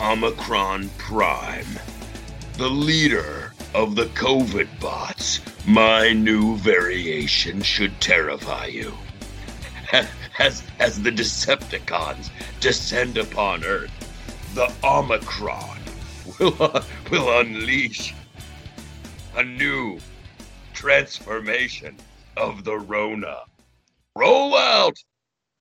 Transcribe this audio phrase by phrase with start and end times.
[0.00, 1.78] Omicron Prime,
[2.54, 5.40] the leader of the COVID bots.
[5.66, 8.94] My new variation should terrify you.
[10.38, 13.90] As, as the Decepticons descend upon Earth,
[14.54, 15.78] the Omicron
[16.38, 18.14] will, will unleash
[19.36, 19.98] a new
[20.72, 21.94] transformation
[22.38, 23.40] of the Rona.
[24.16, 24.96] Roll out!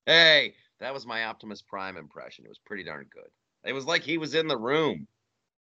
[0.06, 2.46] Hey, that was my Optimus Prime impression.
[2.46, 3.30] It was pretty darn good.
[3.64, 5.08] It was like he was in the room.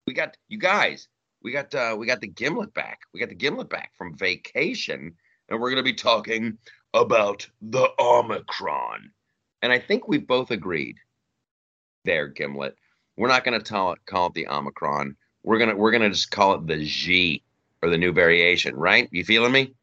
[0.07, 1.09] We got you guys.
[1.43, 3.01] We got uh, we got the Gimlet back.
[3.13, 5.15] We got the Gimlet back from vacation,
[5.49, 6.59] and we're gonna be talking
[6.95, 9.11] about the Omicron.
[9.63, 10.97] And I think we both agreed
[12.05, 12.77] there, Gimlet.
[13.17, 15.17] We're not gonna tell it, call it the Omicron.
[15.43, 17.43] We're gonna we're gonna just call it the G
[17.83, 19.09] or the new variation, right?
[19.11, 19.75] You feeling me?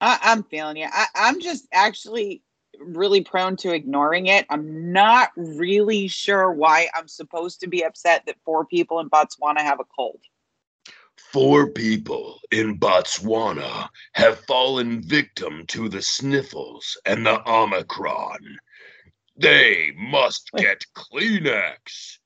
[0.00, 0.88] I, I'm feeling you.
[0.90, 2.42] I, I'm just actually
[2.80, 4.46] really prone to ignoring it.
[4.50, 9.60] I'm not really sure why I'm supposed to be upset that four people in Botswana
[9.60, 10.20] have a cold.
[11.32, 18.58] Four people in Botswana have fallen victim to the sniffles and the Omicron.
[19.36, 22.18] They must get Kleenex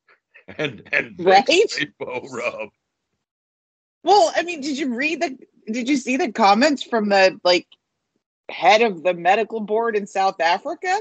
[0.59, 1.47] and and Right?
[1.47, 2.69] Vicks rub.
[4.03, 7.67] Well, I mean, did you read the did you see the comments from the like
[8.51, 11.01] head of the medical board in South Africa?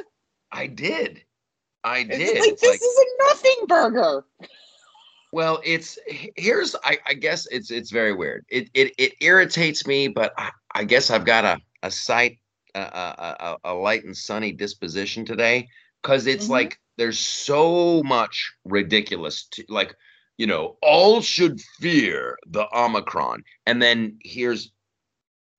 [0.52, 1.22] I did.
[1.84, 2.40] I It's did.
[2.40, 4.26] like It's this like- is a nothing burger.
[5.32, 8.46] Well, it's here's I, I guess it's it's very weird.
[8.50, 12.40] It it it irritates me, but I, I guess I've got a a sight
[12.76, 15.68] a, a, a, light and sunny disposition today
[16.02, 16.50] because it's Mhm.
[16.52, 19.96] like there's so much ridiculous to, like
[20.38, 24.72] you know all should fear the Omicron, and then here's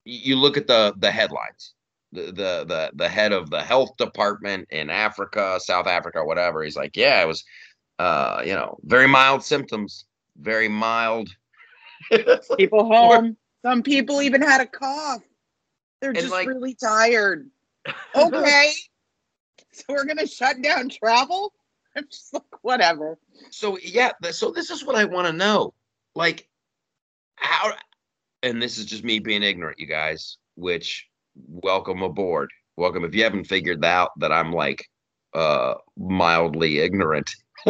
[0.04, 1.74] you look at the the headlines.
[2.12, 6.62] The, the the the head of the health department in Africa, South Africa, whatever.
[6.64, 7.44] He's like, yeah, it was
[8.00, 10.06] uh, you know, very mild symptoms,
[10.38, 11.28] very mild.
[12.10, 12.26] Like,
[12.56, 13.36] People home.
[13.64, 15.22] Some people even had a cough.
[16.00, 17.48] They're And, just like- really tired.
[18.16, 18.72] Okay.
[19.72, 21.52] so we're gonna shut down travel?
[21.96, 23.18] I'm just like, whatever.
[23.50, 25.74] so yeah, th- so this is what I want to know.
[26.14, 26.48] Like
[27.36, 27.72] how
[28.42, 31.06] and this is just me being ignorant, you guys, which
[31.46, 32.50] welcome aboard.
[32.76, 34.86] Welcome if you haven't figured out that I'm like
[35.34, 37.30] uh mildly ignorant.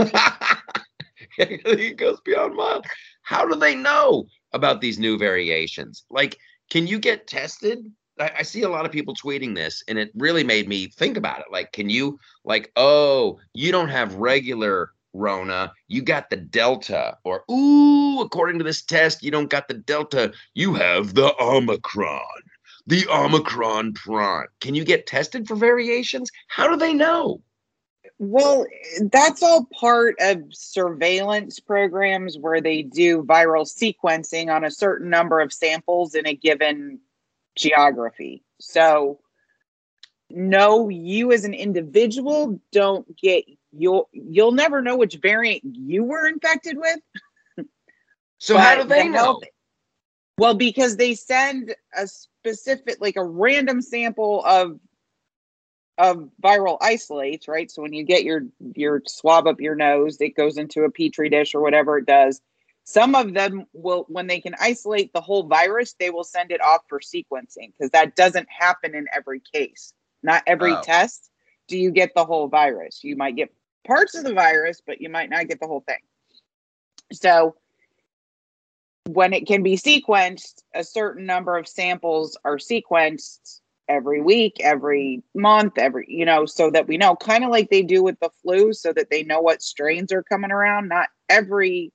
[1.38, 2.86] it goes beyond mild.
[3.22, 6.04] How do they know about these new variations?
[6.10, 6.36] Like,
[6.70, 7.78] can you get tested?
[8.18, 11.16] I, I see a lot of people tweeting this, and it really made me think
[11.16, 11.46] about it.
[11.50, 17.44] Like, can you, like, oh, you don't have regular Rona, you got the Delta, or
[17.50, 22.20] ooh, according to this test, you don't got the Delta, you have the Omicron,
[22.86, 24.46] the Omicron Prime.
[24.60, 26.30] Can you get tested for variations?
[26.48, 27.42] How do they know?
[28.18, 28.66] Well,
[29.12, 35.40] that's all part of surveillance programs where they do viral sequencing on a certain number
[35.40, 37.00] of samples in a given
[37.56, 38.42] geography.
[38.60, 39.20] So,
[40.28, 46.26] no, you as an individual don't get you'll you'll never know which variant you were
[46.28, 47.66] infected with.
[48.38, 49.18] So how do they the know?
[49.18, 49.44] health-
[50.38, 52.06] Well, because they send a
[52.40, 54.78] specific, like a random sample of
[55.98, 57.70] of viral isolates, right?
[57.70, 58.42] So when you get your
[58.74, 62.40] your swab up your nose, it goes into a petri dish or whatever it does.
[62.84, 66.64] Some of them will, when they can isolate the whole virus, they will send it
[66.64, 69.92] off for sequencing because that doesn't happen in every case.
[70.22, 70.80] Not every Oh.
[70.82, 71.30] test
[71.68, 73.04] do you get the whole virus.
[73.04, 73.52] You might get
[73.86, 76.00] parts of the virus, but you might not get the whole thing.
[77.12, 77.54] So
[79.14, 85.22] when it can be sequenced, a certain number of samples are sequenced every week, every
[85.34, 88.30] month, every, you know, so that we know, kind of like they do with the
[88.42, 90.88] flu, so that they know what strains are coming around.
[90.88, 91.92] Not every,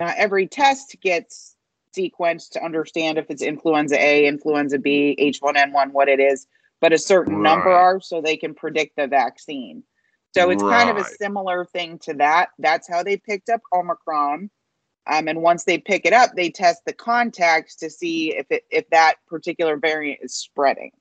[0.00, 1.56] not every test gets
[1.96, 6.46] sequenced to understand if it's influenza A, influenza B, H1N1, what it is,
[6.80, 9.82] but a certain number are so they can predict the vaccine.
[10.32, 12.50] So it's kind of a similar thing to that.
[12.58, 14.48] That's how they picked up Omicron.
[15.06, 18.64] Um, and once they pick it up, they test the contacts to see if it
[18.70, 20.92] if that particular variant is spreading.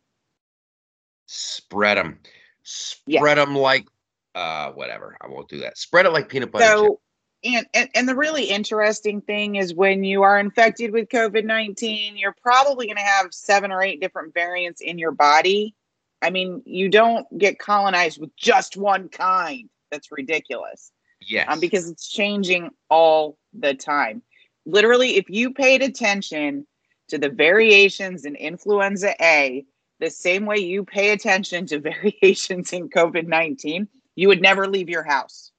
[1.28, 2.19] Spread them.
[2.63, 3.88] Spread them like
[4.36, 5.18] uh whatever.
[5.22, 5.78] I won't do that.
[5.78, 6.66] Spread it like peanut butter.
[6.66, 7.00] So,
[7.44, 12.18] and, and and the really interesting thing is when you are infected with COVID nineteen,
[12.18, 15.75] you're probably going to have seven or eight different variants in your body.
[16.22, 19.69] I mean, you don't get colonized with just one kind.
[19.92, 20.92] That's ridiculous.
[21.22, 21.48] Yes.
[21.50, 24.22] um, because it's changing all the time.
[24.66, 26.66] Literally, if you paid attention
[27.10, 29.66] to the variations in influenza A,
[30.00, 34.90] the same way you pay attention to variations in COVID 19, you would never leave
[34.90, 35.51] your house.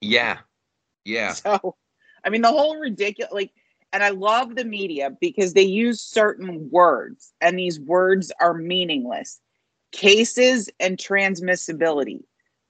[0.00, 0.38] Yeah.
[1.04, 1.32] Yeah.
[1.32, 1.76] So,
[2.24, 3.52] I mean, the whole ridiculous, like,
[3.92, 9.40] and I love the media because they use certain words, and these words are meaningless.
[9.92, 12.20] Cases and transmissibility.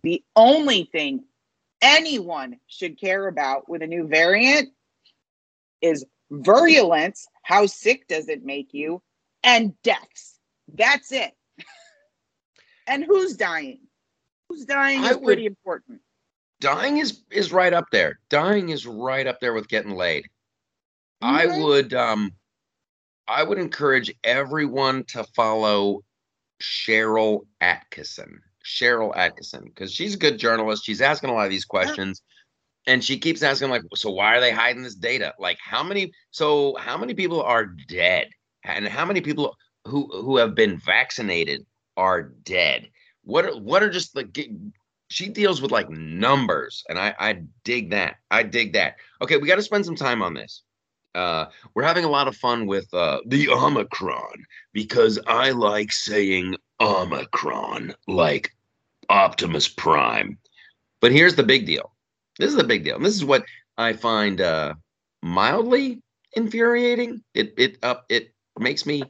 [0.05, 1.25] The only thing
[1.83, 4.71] anyone should care about with a new variant
[5.81, 7.27] is virulence.
[7.43, 9.03] How sick does it make you?
[9.43, 10.39] And deaths.
[10.75, 11.33] That's it.
[12.87, 13.81] and who's dying?
[14.49, 16.01] Who's dying I is would- pretty important.
[16.61, 18.19] Dying is is right up there.
[18.31, 20.27] Dying is right up there with getting laid.
[21.23, 21.63] I Mhm.
[21.65, 22.33] would um
[23.29, 26.03] I would encourage everyone to follow
[26.61, 28.39] Sharyl Attkisson.
[28.69, 30.85] Sharyl Attkisson, because she's a good journalist.
[30.85, 32.23] She's asking a lot of these questions.
[32.87, 35.35] And she keeps asking, like, so why are they hiding this data?
[35.39, 38.29] Like, how many so how many people are dead?
[38.65, 39.55] And how many people
[39.85, 41.67] who who have been vaccinated
[41.97, 42.89] are dead?
[43.25, 44.39] What are what are just like
[45.11, 48.17] she deals with like numbers, and I I dig that.
[48.31, 48.97] I dig that.
[49.23, 50.63] Okay, we got to spend some time on this.
[51.15, 56.57] Uh, we're having a lot of fun with uh, the Omicron because I like saying
[56.81, 58.55] Omicron like
[59.09, 60.39] Optimus Prime.
[61.01, 61.93] But here's the big deal.
[62.39, 62.99] This is the big deal.
[62.99, 63.45] This is what
[63.77, 64.75] I find uh,
[65.23, 66.03] mildly
[66.35, 67.23] infuriating.
[67.35, 69.03] It it up it makes me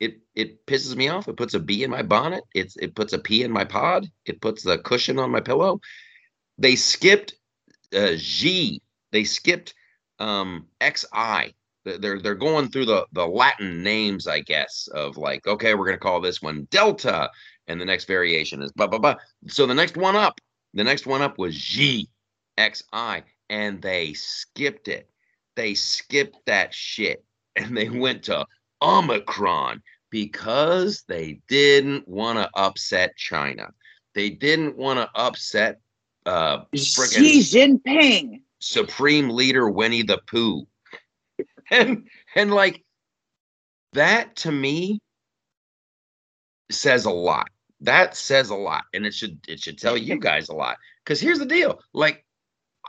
[0.00, 1.28] it it pisses me off.
[1.28, 2.44] It puts a bee in my bonnet.
[2.54, 4.06] It's it puts a in my pod.
[4.26, 5.80] It puts the cushion on my pillow.
[6.58, 7.34] They skipped
[7.94, 8.82] uh, G.
[9.12, 9.74] They skipped
[10.18, 11.54] um, XI.
[11.84, 15.98] They're they're going through the the Latin names, I guess, of like okay, we're gonna
[15.98, 17.30] call this one Delta,
[17.72, 19.16] and the next variation is blah blah blah.
[19.48, 20.40] So the next one up,
[20.74, 22.08] the next one up was G
[22.58, 25.08] X I, and they skipped it.
[25.56, 27.24] They skipped that shit,
[27.56, 28.46] and they went to
[28.80, 33.70] Omicron because they didn't want to upset China.
[34.14, 35.80] They didn't want to upset
[36.26, 38.42] uh, Xi Jinping.
[38.60, 40.66] Supreme Leader Winnie the Pooh.
[41.70, 42.84] And and like
[43.94, 45.00] that to me
[46.70, 47.48] says a lot.
[47.82, 48.84] That says a lot.
[48.94, 50.78] And it should it should tell you guys a lot.
[51.04, 51.80] Because here's the deal.
[51.92, 52.24] Like,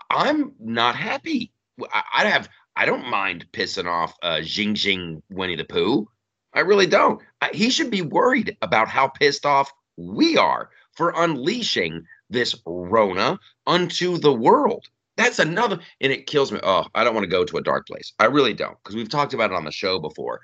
[0.10, 1.52] I'm not happy.
[1.92, 6.08] I, I have I don't mind pissing off uh Jing Jing Winnie the Pooh.
[6.54, 7.22] I really don't.
[7.42, 13.40] I, he should be worried about how pissed off we are for unleashing this Rona
[13.66, 14.88] unto the world.
[15.16, 16.60] That's another, and it kills me.
[16.64, 18.14] Oh, I don't want to go to a dark place.
[18.20, 20.42] I really don't, because we've talked about it on the show before.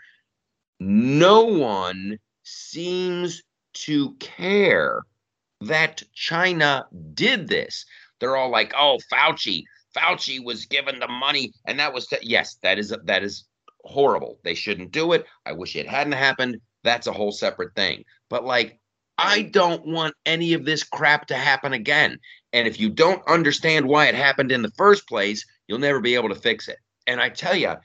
[0.80, 3.42] No one seems
[3.74, 5.02] to care
[5.62, 7.86] that China did this.
[8.20, 9.64] They're all like, "Oh, Fauci,
[9.96, 13.46] Fauci was given the money, and that was th- yes, that is that is
[13.84, 14.40] horrible.
[14.44, 15.26] They shouldn't do it.
[15.46, 16.60] I wish it hadn't happened.
[16.84, 18.04] That's a whole separate thing.
[18.30, 18.80] But like,
[19.18, 22.20] I don't want any of this crap to happen again.
[22.54, 26.16] And if you don't understand why it happened in the first place, you'll never be
[26.16, 26.78] able to fix it.
[27.08, 27.76] And I tell you,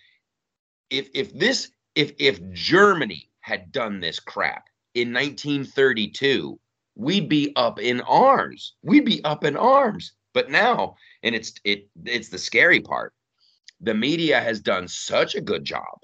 [0.90, 6.58] if if this if if Germany had done this crap in 1932,
[6.94, 8.74] we'd be up in arms.
[8.82, 10.12] We'd be up in arms.
[10.32, 13.12] But now, and it's it it's the scary part.
[13.80, 15.98] The media has done such a good job,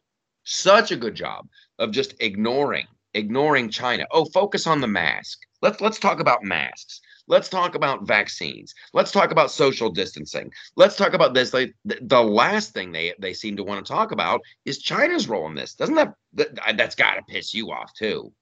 [0.44, 4.06] such a good job of just ignoring ignoring China.
[4.10, 5.40] Oh, focus on the mask.
[5.62, 7.00] Let's let's talk about masks.
[7.26, 8.74] Let's talk about vaccines.
[8.92, 10.50] Let's talk about social distancing.
[10.74, 11.54] Let's talk about this.
[11.54, 15.46] Like the, last thing they they seem to want to talk about is China's role
[15.46, 15.74] in this.
[15.74, 18.32] Doesn't that, that that's got to piss you off too?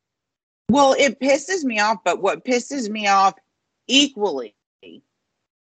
[0.70, 3.34] Well, it pisses me off, but what pisses me off
[3.86, 4.54] equally,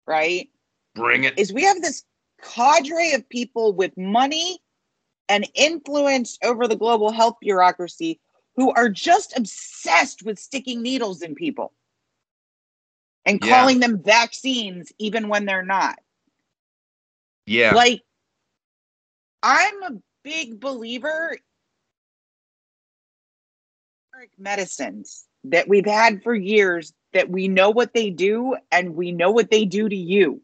[0.07, 0.49] right,
[0.93, 1.37] Bring it.
[1.37, 2.03] is we have this
[2.41, 4.59] cadre of people with money
[5.27, 8.19] and influence over the global health bureaucracy
[8.55, 11.73] who are just obsessed with sticking needles in people
[13.25, 13.59] and Yeah.
[13.59, 15.99] calling them vaccines even when they're not.
[17.45, 17.73] Yeah.
[17.73, 18.01] Like,
[19.43, 21.37] I'm a big believer
[24.37, 29.11] in medicines that we've had for years that we know what they do and we
[29.11, 30.41] know what they do to you.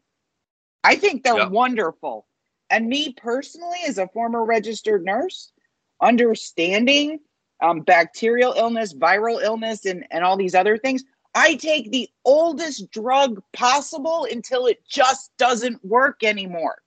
[0.84, 1.48] I think they're Yeah.
[1.48, 2.26] wonderful.
[2.70, 5.52] And me personally, as a former registered nurse,
[6.00, 7.20] understanding
[7.60, 12.90] um, bacterial illness, viral illness, and, and all these other things, I take the oldest
[12.90, 16.82] drug possible until it just doesn't work anymore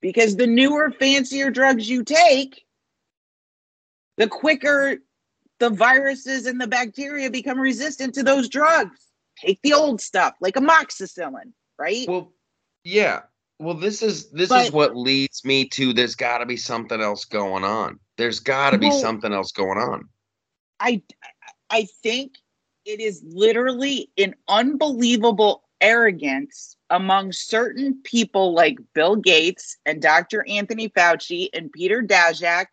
[0.00, 2.64] because the newer, fancier drugs you take,
[4.16, 4.98] the quicker
[5.62, 9.06] the viruses and the bacteria become resistant to those drugs.
[9.38, 12.04] Take the old stuff like amoxicillin, right?
[12.08, 12.32] Well,
[12.82, 13.20] yeah.
[13.60, 17.26] Well, this is this is what leads me to there's got to be something else
[17.26, 18.00] going on.
[18.18, 20.08] There's got to be Well- something else going on.
[20.80, 21.00] I
[21.70, 22.32] I think
[22.84, 30.44] it is literally an unbelievable arrogance among certain people like Bill Gates and Dr.
[30.48, 32.66] Anthony Fauci and Peter Daszak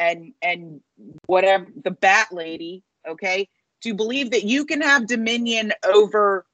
[0.00, 0.80] and and
[1.26, 3.48] whatever the bat lady, okay,
[3.82, 6.46] to believe that you can have dominion over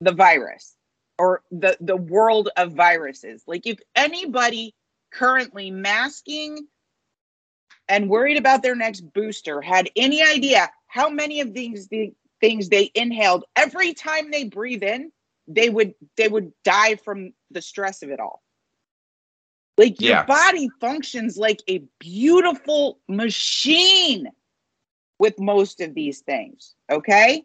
[0.00, 0.74] the virus
[1.18, 3.44] or the the world of viruses.
[3.46, 4.74] Like if anybody
[5.12, 6.66] currently masking
[7.88, 12.68] and worried about their next booster had any idea how many of these the things
[12.68, 15.10] they inhaled every time they breathe in
[15.46, 18.42] they would they would die from the stress of it all
[19.78, 20.24] like your Yeah.
[20.26, 24.28] body functions like a beautiful machine
[25.18, 27.44] with most of these things okay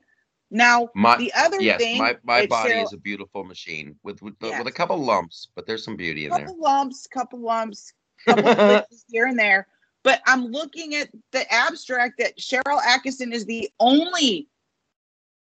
[0.51, 4.35] now My the other yes, thing my, my body is a beautiful machine with with,
[4.41, 6.41] with a couple lumps, but there's some beauty in there.
[6.41, 7.93] A couple lumps, couple lumps,
[8.25, 8.53] couple
[9.09, 9.67] here and there.
[10.03, 14.47] But I'm looking at the abstract that Sharyl Attkisson is the only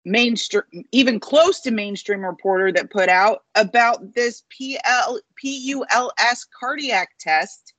[0.08, 7.74] mainstream, even close to mainstream reporter that put out about this PL, PULS cardiac test,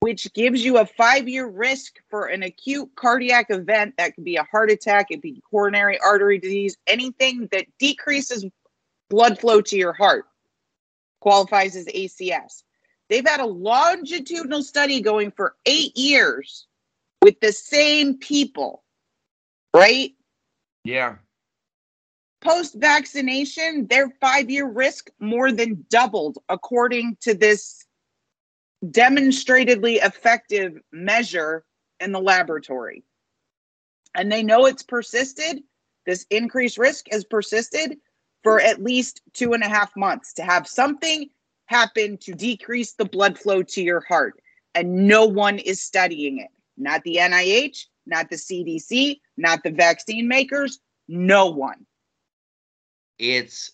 [0.00, 4.36] which gives you a five year risk for an acute cardiac event that could be
[4.36, 8.46] a heart attack, it be coronary artery disease, anything that decreases
[9.10, 10.26] blood flow to your heart
[11.20, 12.62] qualifies as ACS.
[13.08, 16.66] They've had a longitudinal study going for eight years
[17.22, 18.82] with the same people,
[19.74, 20.12] right?
[20.84, 21.16] Yeah.
[22.44, 27.86] Post vaccination, their five year risk more than doubled, according to this
[28.90, 31.64] demonstratedly effective measure
[32.00, 33.02] in the laboratory.
[34.14, 35.62] And they know it's persisted.
[36.06, 37.96] This increased risk has persisted
[38.42, 41.30] for at least two and a half months to have something
[41.66, 44.34] happen to decrease the blood flow to your heart.
[44.74, 46.50] And no one is studying it.
[46.76, 51.86] Not the NIH, not the CDC, not the vaccine makers, no one.
[53.32, 53.72] It's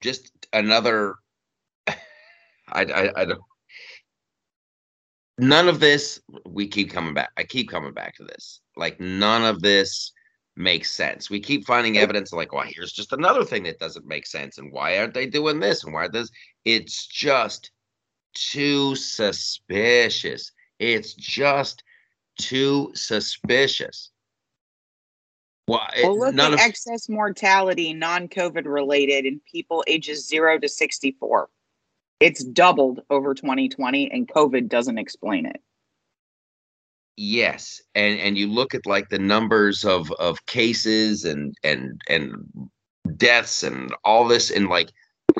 [0.00, 1.16] just another
[1.86, 1.94] I,
[2.72, 3.42] I I don't
[5.42, 7.30] none of this we keep coming back.
[7.36, 8.60] I keep coming back to this.
[8.76, 10.12] Like none of this
[10.56, 11.28] makes sense.
[11.28, 14.58] We keep finding evidence like, well, here's just another thing that doesn't make sense.
[14.58, 15.84] And why aren't they doing this?
[15.84, 16.30] And why this?
[16.64, 17.70] It's just
[18.34, 20.52] too suspicious.
[20.78, 21.82] It's just
[22.38, 24.11] too suspicious.
[25.68, 30.58] Well, it- Well, look at of excess mortality, non COVID related, in people ages zero
[30.58, 31.48] to 64.
[32.20, 35.60] It's doubled over 2020, and COVID doesn't explain it.
[37.16, 42.70] Yes, and and you look at like the numbers of of cases and and and
[43.16, 44.90] deaths and all this in like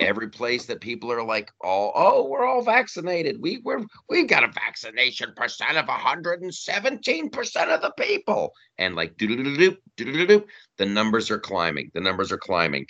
[0.00, 3.40] every place that people are like oh, oh we're all vaccinated.
[3.40, 8.52] We we're we've got a vaccination percent of 117 percent of the people.
[8.78, 10.46] And like doo-doo-doo-doo, doo-doo-doo-doo,
[10.78, 12.86] the numbers are climbing the numbers are climbing.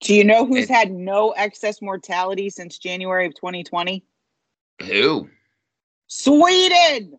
[0.00, 4.04] Do you know who's It- had no excess mortality since January of 2020?
[4.80, 5.28] who?
[6.08, 7.18] Sweden.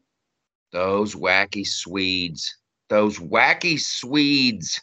[0.71, 2.57] those wacky Swedes.
[2.89, 4.81] Those wacky Swedes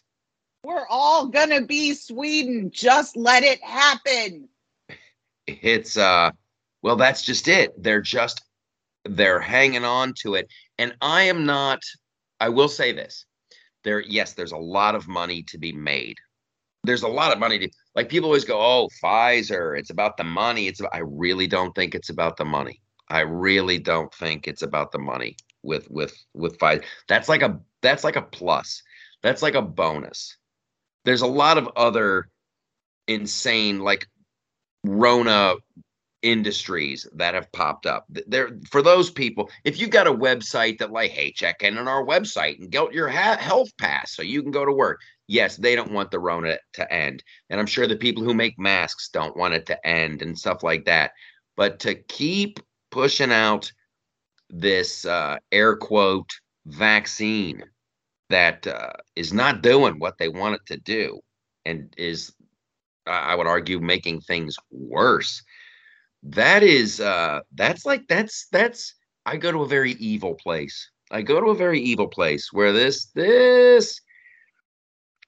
[0.62, 2.70] We're all gonna be Sweden.
[2.70, 4.48] Just let it happen.
[5.46, 6.30] it's uh
[6.82, 7.72] well that's just it.
[7.82, 8.42] They're just
[9.06, 10.48] they're hanging on to it.
[10.78, 11.80] And i am not
[12.40, 13.24] i will say this.
[13.84, 16.18] There yes there's a lot of money to be made.
[16.84, 20.24] There's a lot of money to like people always go oh pfizer it's about the
[20.24, 20.66] money.
[20.66, 22.82] It's i really don't think it's about the money.
[23.08, 26.84] I really don't think it's about the money with with with pfizer.
[27.08, 28.82] That's like a that's like a plus.
[29.22, 30.36] That's like a bonus
[31.04, 32.28] there's a lot of other
[33.08, 34.06] insane like
[34.84, 35.54] Rona
[36.22, 38.06] industries that have popped up.
[38.08, 41.88] There for those people, if you've got a website that like, hey, check in on
[41.88, 45.00] our website and get your ha- health pass so you can go to work.
[45.28, 48.58] Yes, they don't want the Rona to end, and I'm sure the people who make
[48.58, 51.12] masks don't want it to end and stuff like that.
[51.56, 52.58] But to keep
[52.90, 53.70] pushing out
[54.48, 56.30] this uh, air quote
[56.66, 57.62] vaccine
[58.30, 61.20] that uh, is not doing what they want it to do
[61.64, 62.32] and is
[63.06, 65.42] I would argue making things worse.
[66.22, 68.94] That is uh that's like that's that's
[69.26, 70.90] I go to a very evil place.
[71.10, 74.00] I go to a very evil place where this this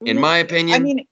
[0.04, 1.06] in my opinion I mean,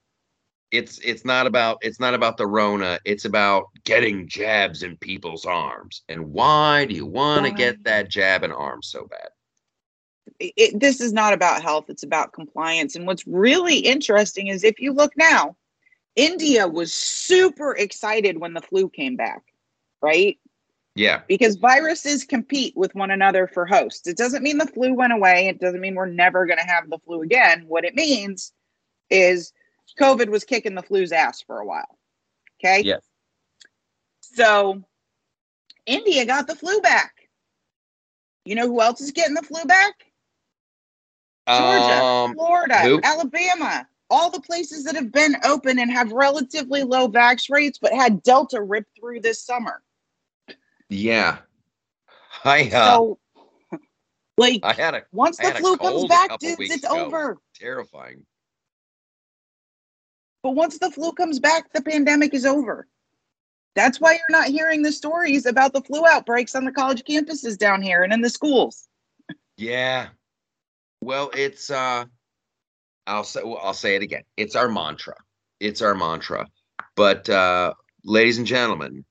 [0.70, 5.44] it's it's not about it's not about the rona it's about getting jabs in people's
[5.44, 9.28] arms and why do you want to get that jab in arms so bad
[10.38, 14.80] it, this is not about health it's about compliance and what's really interesting is if
[14.80, 15.56] you look now
[16.16, 19.42] india was super excited when the flu came back
[20.02, 20.38] right
[20.94, 21.22] Yeah.
[21.28, 24.06] because viruses compete with one another for hosts.
[24.06, 25.46] It doesn't mean the flu went away.
[25.48, 27.64] It doesn't mean we're never going to have the flu again.
[27.68, 28.52] What it means
[29.08, 29.52] is
[29.98, 31.98] COVID was kicking the flu's ass for a while.
[32.58, 32.82] Okay.
[32.82, 33.02] Yes.
[34.20, 34.82] So
[35.86, 37.14] India got the flu back.
[38.44, 40.09] You know who else is getting the flu back?
[41.58, 43.00] Georgia, Um, Florida, who?
[43.02, 47.92] Alabama, all the places that have been open and have relatively low vax rates, but
[47.92, 49.82] had Delta rip through this summer.
[50.88, 51.38] yeah.
[52.44, 53.18] I uh, so,
[54.38, 57.06] like, I had a once the flu comes back, dudes, it's ago.
[57.06, 57.38] over.
[57.54, 58.24] terrifying.
[60.42, 62.88] But once the flu comes back, the pandemic is over.
[63.74, 67.58] That's why you're not hearing the stories about the flu outbreaks on the college campuses
[67.58, 68.88] down here and in the schools.
[69.56, 70.08] Yeah.
[71.00, 72.04] Well, it's uh
[73.06, 74.22] I'll say well, I'll say it again.
[74.36, 75.14] It's our mantra.
[75.58, 76.46] It's our mantra.
[76.96, 79.04] But uh ladies and gentlemen,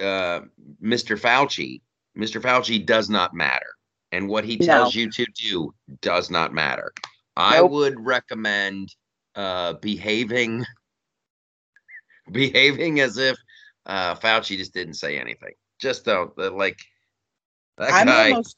[0.00, 0.40] uh
[0.82, 1.18] Mr.
[1.18, 1.80] Fauci,
[2.18, 2.40] Mr.
[2.40, 3.66] Fauci does not matter.
[4.10, 4.66] And what he No.
[4.66, 6.92] tells you to do does not matter.
[7.36, 8.88] I would recommend
[9.34, 10.64] uh behaving
[12.30, 13.36] behaving as if
[13.86, 15.54] uh Fauci just didn't say anything.
[15.80, 16.78] Just don't uh, like
[17.78, 18.56] that I'm guy almost,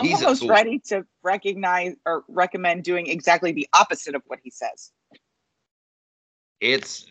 [0.00, 4.92] he's almost ready to recognize or recommend doing exactly the opposite of what he says.
[6.60, 7.06] it's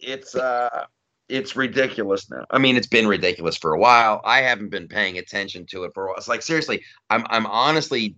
[0.00, 0.86] it's uh
[1.30, 2.44] it's ridiculous now.
[2.50, 4.22] I mean, it's been ridiculous for a while.
[4.24, 6.16] I haven't been paying attention to it for a while.
[6.18, 8.16] It's like seriously, I'm I'm honestly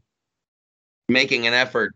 [1.09, 1.95] making an effort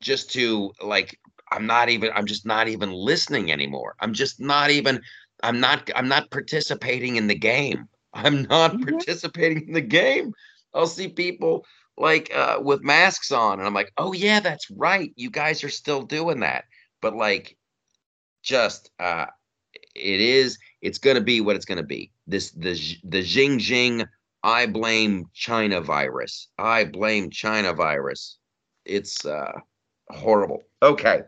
[0.00, 1.18] just to like
[1.52, 3.96] I'm not even I'm just not even listening anymore.
[4.00, 5.00] I'm just not even
[5.42, 7.88] I'm not I'm not participating in the game.
[8.14, 8.82] I'm not Mhm.
[8.82, 10.34] participating in the game.
[10.74, 11.64] I'll see people
[11.96, 15.12] like uh with masks on and I'm like, "Oh yeah, that's right.
[15.16, 16.64] You guys are still doing that."
[17.00, 17.56] But like
[18.42, 19.26] just uh
[19.94, 22.12] it is it's to be what it's to be.
[22.26, 24.06] This the the Xinjiang
[24.42, 26.48] I blame China virus.
[26.58, 28.38] I blame China virus.
[28.84, 29.52] It's uh
[30.10, 30.62] horrible.
[30.82, 31.22] Okay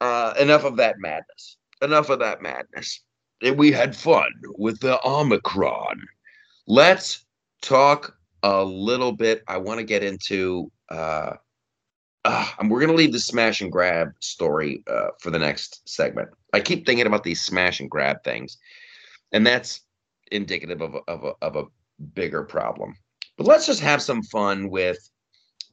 [0.00, 1.58] uh enough of that madness.
[1.80, 3.00] Enough of that madness.
[3.56, 6.00] We had fun with the omicron.
[6.68, 7.24] Let's
[7.60, 11.34] talk a little bit I want to get into uh
[12.24, 16.28] uh, we're gonna leave the smash and grab story uh, for the next segment.
[16.52, 18.58] I keep thinking about these smash and grab things,
[19.32, 19.80] and that's
[20.30, 21.64] indicative of a, of a, of a
[22.14, 22.94] bigger problem.
[23.36, 24.98] But let's just have some fun with,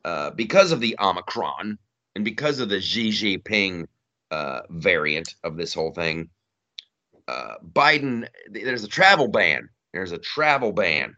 [0.06, 1.78] uh, because of the Omicron
[2.16, 3.86] and because of the Xi Jinping
[4.32, 6.30] uh, variant of this whole thing.
[7.28, 9.70] Uh, Biden, there's a travel ban.
[9.94, 11.16] There's a travel ban.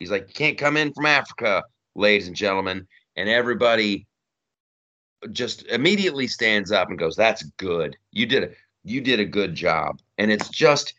[0.00, 1.62] He's like, you can't come in from Africa,
[1.94, 4.06] ladies and gentlemen, and everybody
[5.32, 7.96] just immediately stands up and goes, "That's good.
[8.10, 8.50] You did a
[8.82, 10.94] you did a good job." And it's just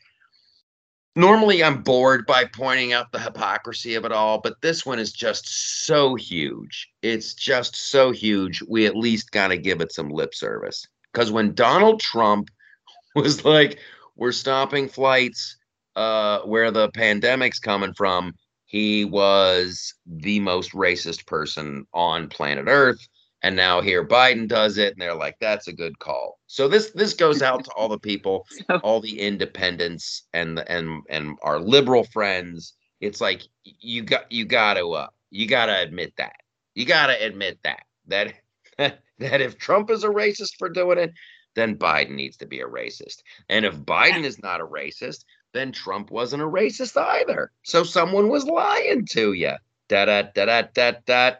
[1.15, 5.11] normally I'm bored by pointing out the hypocrisy of it all, but this one is
[5.11, 6.87] just so huge.
[7.01, 8.61] It's just so huge.
[8.67, 10.85] We at least got to give it some lip service.
[11.13, 12.49] Cuz when Donald Trump
[13.15, 13.79] was like,
[14.15, 15.57] "We're stopping flights
[15.95, 18.35] uh where the pandemic's coming from,"
[18.71, 23.05] he was the most racist person on planet Earth
[23.41, 26.91] and now here Biden does it, and they're like, "That's a good call." So this
[26.91, 28.45] this goes out to all the people,
[28.83, 32.75] all the independents, and the- and and our liberal friends.
[32.99, 36.35] It's like you got you got to uh, you got to admit that
[36.75, 38.33] you got to admit that that
[38.77, 41.11] that if Trump is a racist for doing it,
[41.55, 45.71] then Biden needs to be a racist, and if Biden is not a racist, then
[45.71, 47.51] Trump wasn't a racist either.
[47.63, 49.53] So someone was lying to you.
[49.89, 51.31] Da da da da da da.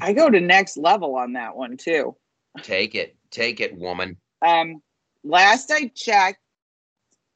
[0.00, 2.16] I go to next level on that one too.
[2.62, 4.16] Take it, take it, woman.
[4.44, 4.82] Um,
[5.22, 6.40] last I checked,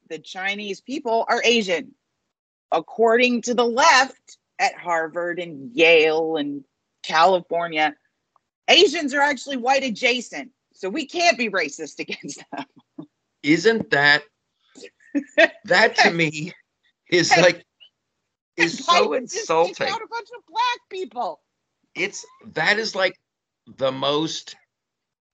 [0.09, 1.93] the Chinese people are Asian.
[2.71, 6.63] According to the left at Harvard and Yale and
[7.03, 7.95] California,
[8.67, 10.51] Asians are actually white adjacent.
[10.73, 12.65] So we can't be racist against them.
[13.43, 14.23] Isn't that
[15.65, 16.53] that to me
[17.09, 17.65] is like
[18.57, 19.87] is so insulting.
[19.87, 21.41] out a bunch of black people.
[21.95, 23.19] It's that is like
[23.77, 24.55] the most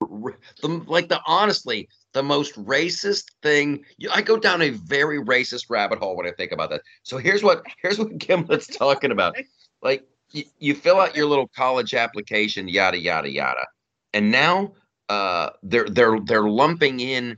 [0.00, 3.84] the like the honestly the most racist thing.
[4.12, 6.82] I go down a very racist rabbit hole when I think about that.
[7.02, 9.36] So here's what here's what Gimlet's talking about.
[9.82, 13.66] Like you, you fill out your little college application, yada yada yada,
[14.12, 14.72] and now
[15.08, 17.36] uh, they're they're they're lumping in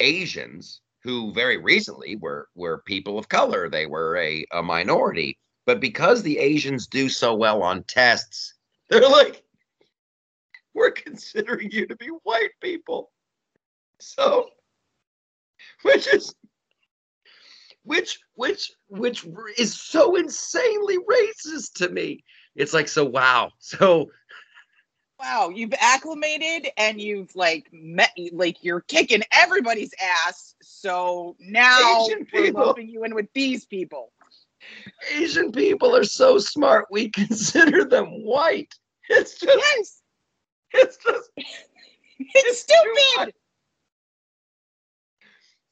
[0.00, 3.68] Asians who very recently were were people of color.
[3.68, 8.54] They were a, a minority, but because the Asians do so well on tests,
[8.90, 9.42] they're like,
[10.74, 13.12] we're considering you to be white people.
[14.00, 14.50] So,
[15.82, 16.34] which is
[17.84, 19.24] which which which
[19.56, 22.24] is so insanely racist to me.
[22.56, 23.52] It's like so wow.
[23.60, 24.10] So
[25.18, 29.94] wow, you've acclimated and you've like met like you're kicking everybody's
[30.26, 30.54] ass.
[30.62, 32.66] So now Asian we're people.
[32.66, 34.12] lumping you in with these people.
[35.14, 36.86] Asian people are so smart.
[36.90, 38.74] We consider them white.
[39.08, 40.02] It's just Yes,
[40.72, 41.30] it's just
[42.18, 42.74] it's too
[43.14, 43.34] stupid.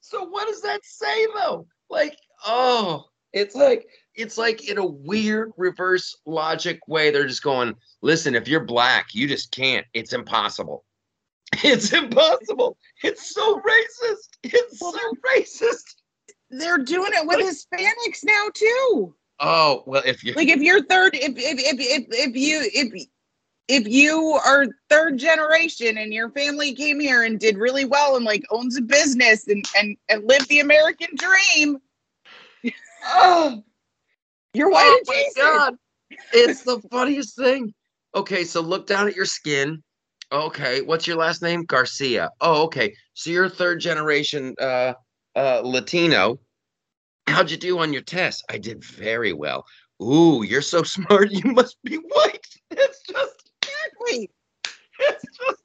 [0.00, 1.66] So what does that say though?
[1.90, 7.10] Like, oh, it's like it's like in a weird reverse logic way.
[7.10, 9.86] They're just going, listen, if you're black, you just can't.
[9.94, 10.84] It's impossible.
[11.62, 12.76] It's impossible.
[13.04, 14.28] It's so racist.
[14.42, 14.92] It's so
[15.36, 15.94] racist.
[16.50, 19.14] They're doing it with Hispanics now too.
[19.38, 23.06] Oh, well, if you Like if you're third, if if if if, if you if
[23.68, 28.24] if you are third generation and your family came here and did really well and
[28.24, 31.78] like owns a business and and and lived the American dream,
[33.06, 33.62] oh,
[34.54, 35.36] you're white oh my adjacent.
[35.36, 35.74] god.
[36.32, 37.74] It's the funniest thing.
[38.14, 39.82] Okay, so look down at your skin.
[40.32, 41.64] Okay, what's your last name?
[41.64, 42.30] Garcia.
[42.40, 42.94] Oh, okay.
[43.14, 44.94] So you're third generation uh
[45.36, 46.38] uh Latino.
[47.26, 48.44] How'd you do on your test?
[48.50, 49.64] I did very well.
[50.02, 51.30] Ooh, you're so smart.
[51.30, 52.46] You must be white.
[52.70, 53.44] It's just
[54.00, 54.30] Wait,
[54.98, 55.62] it's just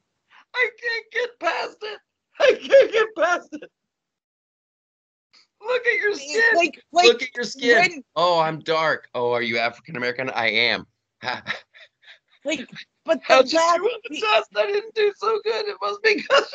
[0.56, 2.00] I can't get past it.
[2.40, 3.72] I can't get past it.
[5.62, 6.42] Look at your skin.
[6.56, 7.78] like like Look at your skin.
[7.78, 9.08] when Oh, I'm dark.
[9.14, 10.30] Oh, are you African American?
[10.30, 10.86] I am.
[12.46, 12.70] like
[13.06, 14.50] but the How'd you do bad, on the test?
[14.56, 15.66] I didn't do so good.
[15.68, 16.54] It must be because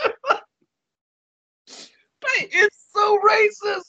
[1.66, 3.82] but it's so racist.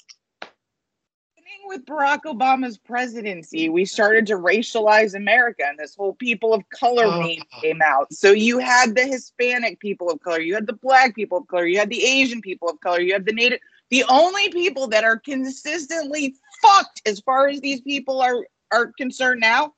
[1.68, 7.06] with Barack Obama's presidency, we started to racialize America, and this whole people of color
[7.06, 7.22] Oh.
[7.22, 8.12] meme came out.
[8.14, 11.66] So you had the Hispanic people of color, you had the black people of color,
[11.66, 13.60] you had the Asian people of color, you had the native.
[13.92, 19.42] The only people that are consistently fucked as far as these people are are concerned
[19.42, 19.74] now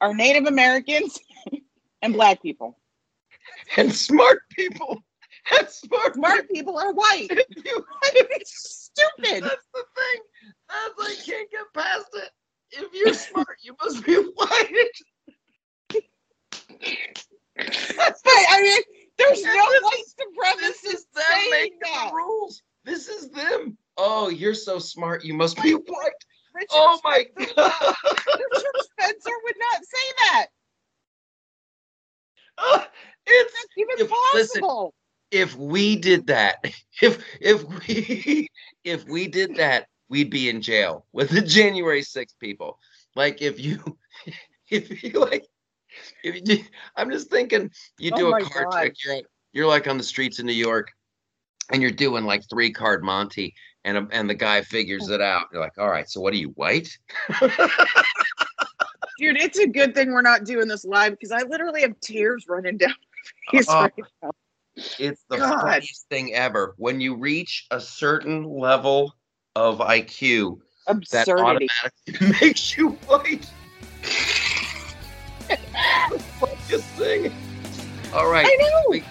[0.00, 1.18] are Native Americans
[2.02, 2.78] and black people.
[3.76, 5.02] And smart people.
[5.58, 7.28] And smart, Smart people are white.
[7.54, 7.84] people.
[8.14, 9.42] It's stupid.
[9.44, 10.20] That's the thing.
[10.68, 12.30] That's I can't get past it.
[12.72, 14.90] If you're smart, you must be white.
[17.56, 18.82] That's But I mean,
[19.18, 22.08] there's no white This supremacist is them saying that.
[22.10, 22.62] the rules.
[22.84, 23.76] This is them.
[23.96, 25.24] Oh, you're so smart.
[25.24, 26.12] You must be white.
[26.54, 27.94] Richard Oh my Spencer- god.
[28.26, 30.46] Richard Spencer would not say that.
[32.58, 32.84] Uh,
[33.26, 34.94] it's That's even If- listen, possible.
[35.30, 36.58] if we did that,
[37.02, 38.48] if if we
[38.84, 42.78] if we did that, we'd be in jail with the January 6th people.
[43.16, 43.96] Like if you
[44.70, 45.46] if you like
[46.22, 46.64] if you
[46.96, 48.78] I'm just thinking you Oh do my a card God.
[48.80, 49.22] trick, you're
[49.54, 50.92] you're like on the streets in New York
[51.72, 53.54] and you're doing like three card Monty
[53.84, 55.46] and um, and the guy figures it out.
[55.52, 56.96] You're like, all right, so what are you white?
[59.18, 62.46] Dude, it's a good thing we're not doing this live because I literally have tears
[62.48, 62.94] running down
[63.52, 63.80] my face Oh.
[63.82, 64.30] right now.
[64.98, 65.60] It's the God.
[65.60, 66.74] funniest thing ever.
[66.78, 69.14] When you reach a certain level
[69.54, 70.58] of IQ,
[71.10, 73.50] that automatically makes you white.
[75.48, 77.32] the funniest thing.
[78.14, 78.84] All right, I know.
[78.90, 79.02] we,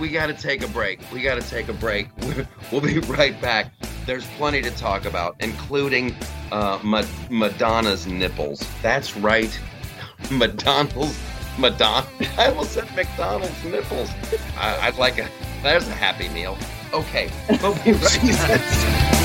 [0.00, 0.98] we got to take a break.
[1.12, 2.08] We got to take a break.
[2.72, 3.72] We'll be right back.
[4.06, 6.14] There's plenty to talk about, including
[6.52, 8.64] uh, Ma- Madonna's nipples.
[8.80, 9.50] That's right,
[10.30, 11.18] Madonna's
[11.58, 12.06] Madonna.
[12.38, 14.08] I almost said McDonald's nipples.
[14.56, 15.28] I, I'd like a.
[15.64, 16.56] There's a happy meal.
[16.92, 17.28] Okay,
[17.60, 19.19] we'll be right back.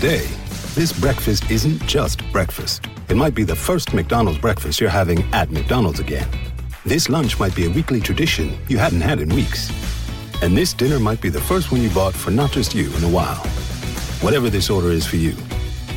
[0.00, 0.26] Today,
[0.72, 2.86] this breakfast isn't just breakfast.
[3.10, 6.26] It might be the first McDonald's breakfast you're having at McDonald's again.
[6.86, 9.70] This lunch might be a weekly tradition you hadn't had in weeks.
[10.40, 13.04] And this dinner might be the first one you bought for not just you in
[13.04, 13.46] a while.
[14.22, 15.34] Whatever this order is for you,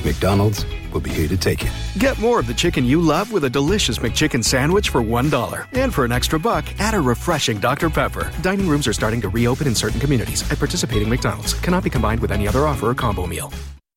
[0.03, 1.71] McDonald's will be here to take it.
[1.97, 5.65] Get more of the chicken you love with a delicious McChicken sandwich for $1.
[5.71, 7.89] And for an extra buck, add a refreshing Dr.
[7.89, 8.33] Pepper.
[8.41, 11.53] Dining rooms are starting to reopen in certain communities at participating McDonald's.
[11.53, 13.49] Cannot be combined with any other offer or combo meal.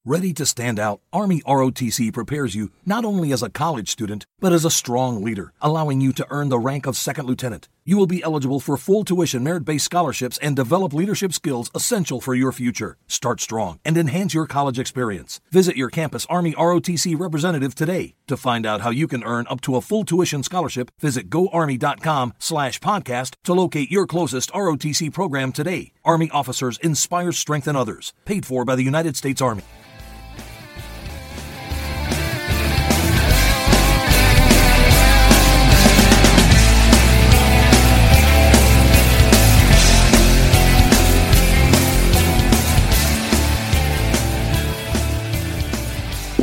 [0.09, 4.53] Ready to stand out, Army ROTC prepares you not only as a college student, but
[4.53, 7.69] as a strong leader, allowing you to earn the rank of second lieutenant.
[7.85, 12.21] You will be eligible for full tuition merit based scholarships and develop leadership skills essential
[12.21, 12.99] for your future.
[13.09, 15.41] Start strong and enhance your college experience.
[15.51, 18.15] Visit your campus Army ROTC representative today.
[18.29, 22.35] To find out how you can earn up to a full tuition scholarship, visit goarmy.com
[22.39, 25.91] slash podcast to locate your closest ROTC program today.
[26.05, 28.13] Army officers inspire, strength in others.
[28.25, 29.65] Paid for by the United States Army.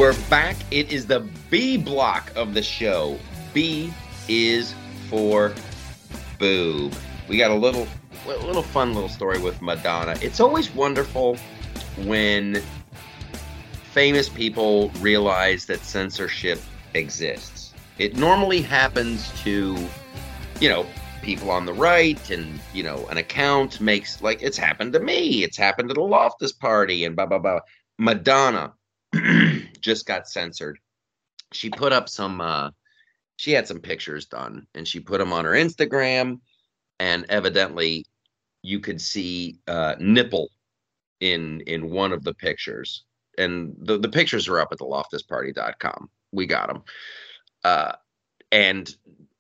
[0.04, 0.58] We're back.
[0.70, 3.18] It is the B block of the show.
[3.54, 3.94] B
[4.28, 4.76] is
[5.08, 5.54] for
[6.38, 6.94] boob.
[7.30, 7.88] We got a little,
[8.28, 10.18] little fun little story with Madonna.
[10.22, 11.38] It's always wonderful
[12.04, 12.62] when
[13.94, 16.60] famous people realize that censorship
[16.96, 17.74] exists.
[17.98, 19.78] It normally happens to,
[20.60, 20.86] you know,
[21.22, 25.46] people on the right and, you know, an account makes like it's happened to me.
[25.46, 27.62] It's happened to the Loftus party and blah blah blah.
[27.98, 28.74] Madonna
[29.82, 30.80] just got censored.
[31.52, 32.72] She put up some uh
[33.36, 36.40] she had some pictures done and she put them on her Instagram
[37.00, 38.06] and evidently
[38.62, 40.50] you could see uh nipple
[41.20, 43.04] in in one of the pictures.
[43.38, 46.84] And the, the pictures are up at the loftusparty.com we got them
[47.64, 47.94] uh
[48.52, 48.96] and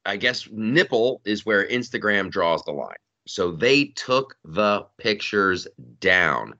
[0.05, 2.95] i guess nipple is where instagram draws the line.
[3.25, 5.67] So they took the pictures
[5.99, 6.55] down.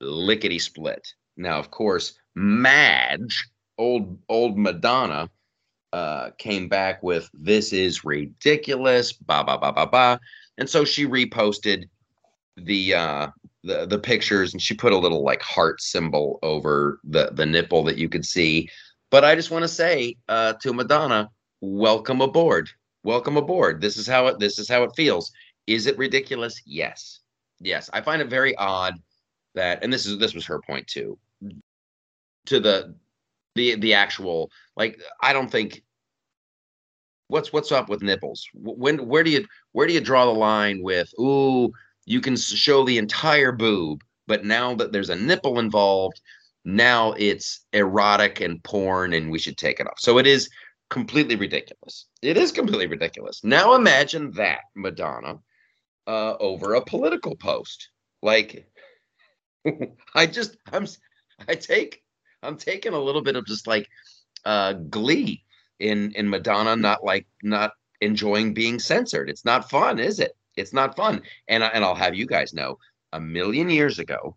[0.00, 1.14] Lickety split.
[1.36, 5.28] Now of course madge old old madonna
[5.92, 10.20] uh came back with this is ridiculous ba ba ba ba ba.
[10.58, 11.88] And so she reposted
[12.56, 13.28] the uh
[13.64, 17.84] the the pictures and she put a little like heart symbol over the the nipple
[17.84, 18.68] that you could see.
[19.10, 22.68] But i just want to say uh to madonna welcome aboard.
[23.04, 23.80] Welcome aboard.
[23.80, 25.32] This is how it this is how it feels.
[25.66, 26.60] Is it ridiculous?
[26.66, 27.20] Yes.
[27.60, 27.88] Yes.
[27.92, 28.94] I find it very odd
[29.54, 31.18] that and this is this was her point too
[32.48, 32.94] to the
[33.54, 35.82] the the actual like i don't think
[37.28, 40.82] what's what's up with nipples when where do you where do you draw the line
[40.82, 41.72] with ooh
[42.08, 46.22] you can show the entire boob, but now that there's a nipple involved,
[46.64, 50.00] now it's erotic and porn and we should take it off.
[50.00, 50.48] So it is
[50.88, 52.06] completely ridiculous.
[52.22, 53.44] It is completely ridiculous.
[53.44, 55.38] Now imagine that, Madonna,
[56.06, 57.90] uh, over a political post.
[58.22, 58.66] Like,
[60.14, 60.86] I just, I'm,
[61.46, 62.02] I take,
[62.42, 63.88] I'm taking a little bit of just like
[64.44, 65.44] uh, glee
[65.78, 69.28] in in Madonna, not like not enjoying being censored.
[69.28, 70.36] It's not fun, is it?
[70.56, 71.22] It's not fun.
[71.48, 72.78] And and I'll have you guys know,
[73.12, 74.36] a million years ago,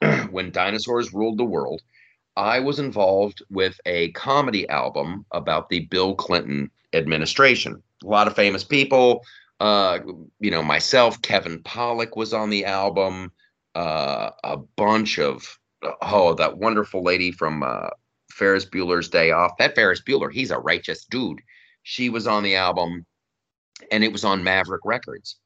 [0.30, 1.82] when dinosaurs ruled the world,
[2.36, 7.82] I was involved with a comedy album about the Bill Clinton administration.
[8.04, 9.24] A lot of famous people,
[9.60, 9.98] uh,
[10.38, 13.32] you know, myself, Kevin Pollak was on the album.
[13.74, 15.58] Uh, a bunch of
[16.02, 17.88] oh, that wonderful lady from uh,
[18.32, 19.52] Ferris Bueller's Day Off.
[19.58, 21.40] That Ferris Bueller, he's a righteous dude.
[21.82, 23.06] She was on the album,
[23.90, 25.38] and it was on Maverick Records.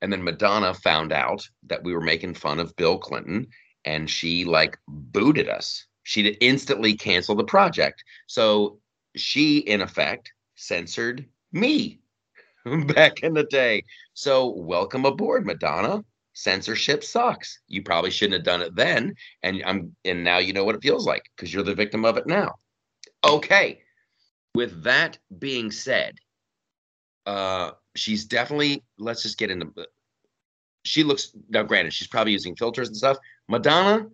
[0.00, 3.48] And then Madonna found out that we were making fun of Bill Clinton
[3.84, 5.86] and she like booted us.
[6.02, 8.02] She instantly cancel the project.
[8.26, 8.78] So
[9.16, 12.00] she, in effect, censored me
[12.86, 13.84] back in the day.
[14.14, 16.04] So welcome aboard, Madonna.
[16.38, 17.58] Censorship sucks.
[17.66, 19.14] You probably shouldn't have done it then.
[19.42, 22.16] And I'm and now you know what it feels like because you're the victim of
[22.16, 22.54] it now.
[23.24, 23.80] Okay.
[24.54, 26.14] With that being said,
[27.26, 29.70] uh she's definitely let's just get into
[30.84, 34.06] she looks now granted she's probably using filters and stuff madonna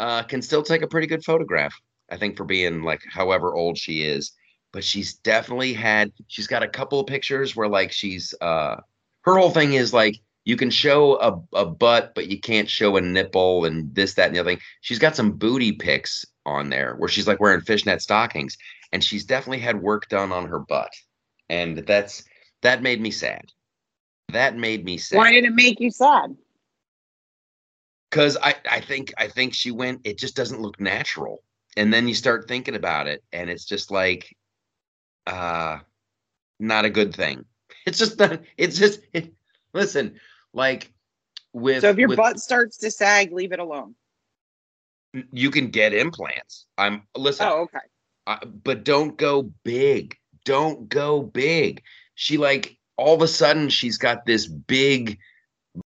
[0.00, 1.74] uh, can still take a pretty good photograph
[2.10, 4.32] i think for being like however old she is
[4.72, 8.76] but she's definitely had she's got a couple of pictures where like she's uh
[9.22, 12.96] her whole thing is like you can show a, a butt but you can't show
[12.96, 16.70] a nipple and this that and the other thing she's got some booty pics on
[16.70, 18.56] there where she's like wearing fishnet stockings
[18.92, 20.92] and she's definitely had work done on her butt
[21.48, 22.24] and that's
[22.62, 23.52] that made me sad.
[24.32, 25.18] That made me sad.
[25.18, 26.36] Why did it make you sad?
[28.10, 31.42] Because I, I think I think she went, it just doesn't look natural.
[31.76, 34.34] And then you start thinking about it, and it's just like
[35.26, 35.78] uh
[36.58, 37.44] not a good thing.
[37.86, 39.32] It's just not it's just it,
[39.72, 40.18] listen,
[40.52, 40.92] like
[41.52, 43.94] with So if your with, butt starts to sag, leave it alone.
[45.32, 46.66] you can get implants.
[46.76, 47.78] I'm listen, Oh, okay.
[48.26, 50.16] I, but don't go big.
[50.44, 51.82] Don't go big.
[52.14, 55.18] She like all of a sudden she's got this big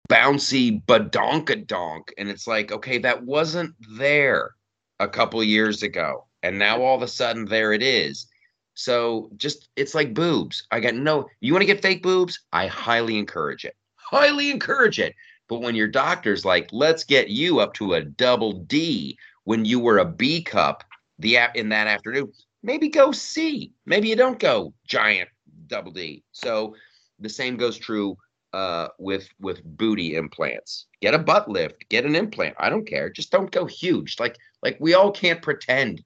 [0.08, 4.52] bouncy badonkadonk and it's like okay that wasn't there
[5.00, 8.26] a couple years ago and now all of a sudden there it is
[8.74, 12.66] so just it's like boobs i got no you want to get fake boobs i
[12.66, 13.76] highly encourage it
[14.10, 15.14] highly encourage it
[15.48, 19.78] but when your doctor's like let's get you up to a double d when you
[19.80, 20.84] were a b cup
[21.18, 25.28] the in that afternoon maybe go c maybe you don't go giant
[25.66, 26.74] double d so
[27.20, 28.16] the same goes true
[28.52, 30.86] uh, with with booty implants.
[31.00, 32.56] Get a butt lift, get an implant.
[32.58, 33.10] I don't care.
[33.10, 34.18] Just don't go huge.
[34.18, 36.02] Like like we all can't pretend.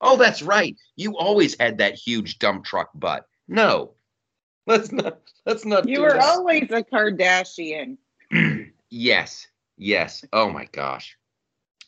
[0.00, 0.76] Oh, that's right.
[0.96, 3.24] You always had that huge dump truck butt.
[3.48, 3.94] No,
[4.68, 5.20] let's not.
[5.44, 5.88] Let's not.
[5.88, 6.24] You were that.
[6.24, 7.98] always a Kardashian.
[8.90, 10.24] yes, yes.
[10.32, 11.16] Oh my gosh.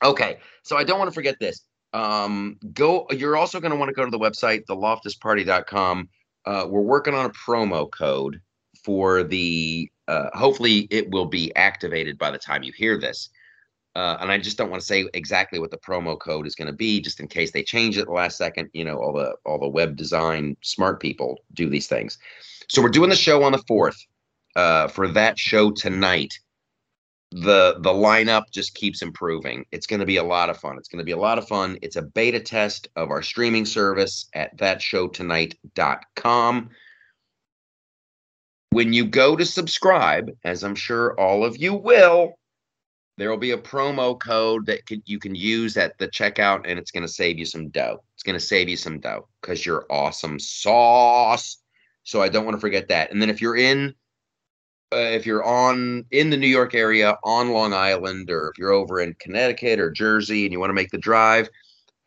[0.05, 1.63] Okay, so I don't want to forget this.
[1.93, 3.07] Um, go.
[3.11, 6.09] You're also going to want to go to the website, theloftusparty.com.
[6.45, 8.41] Uh, we're working on a promo code
[8.85, 9.91] for the.
[10.07, 13.29] Uh, hopefully, it will be activated by the time you hear this.
[13.99, 16.69] Uh, and I just don't want to say exactly what the promo code is going
[16.69, 18.71] to be, just in case they change it the last second.
[18.73, 22.17] You know, all the all the web design smart people do these things.
[22.69, 23.97] So we're doing the show on the fourth.
[24.55, 26.33] Uh, for that show tonight,
[27.33, 29.65] the the lineup just keeps improving.
[29.73, 30.79] It's going to be a lot of fun.
[30.79, 31.77] It's going to be a lot of fun.
[31.83, 36.71] It's a beta test of our streaming service at thatshowtonight.com.
[38.71, 42.38] When you go to subscribe, as I'm sure all of you will,
[43.19, 46.79] there will be a promo code that could, you can use at the checkout and
[46.79, 48.03] it's going to save you some dough.
[48.15, 51.59] It's going to save you some dough because you're awesome sauce.
[52.05, 53.11] So I don't want to forget that.
[53.11, 53.95] And then if you're in
[54.93, 58.73] uh, if you're on in the New York area on Long Island, or if you're
[58.73, 61.51] over in Connecticut or Jersey and you want to make the drive,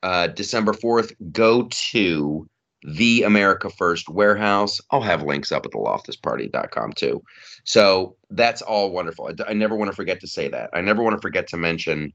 [0.02, 2.50] uh, December 4th, go to
[2.84, 4.80] the America First warehouse.
[4.92, 7.24] I'll have links up at the loftusparty.com too.
[7.64, 9.28] So that's all wonderful.
[9.28, 10.70] I, I never want to forget to say that.
[10.74, 12.14] I never want to forget to mention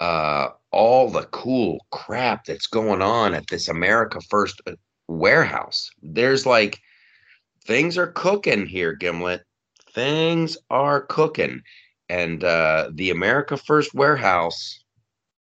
[0.00, 4.72] uh, all the cool crap that's going on at this America First uh,
[5.08, 5.90] warehouse.
[6.02, 6.80] There's like
[7.64, 9.44] things are cooking here, Gimlet
[9.92, 11.62] things are cooking.
[12.08, 14.82] And uh, the America First Warehouse,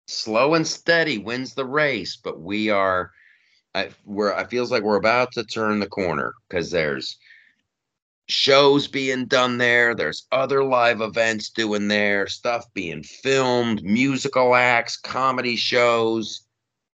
[0.07, 2.17] slow and steady, wins the race.
[2.21, 3.11] But we are,
[3.73, 7.17] I, we're, I feels like we're about to turn the corner because there's
[8.27, 9.95] shows being done there.
[9.95, 16.45] There's other live events doing there, stuff being filmed, musical acts, comedy shows.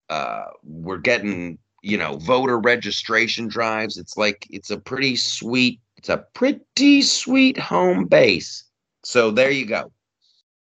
[0.08, 3.96] Uh, we're getting, you know, voter registration drives.
[3.96, 8.64] It's like it's a pretty sweet it's a pretty sweet home base.
[9.02, 9.92] So there you go.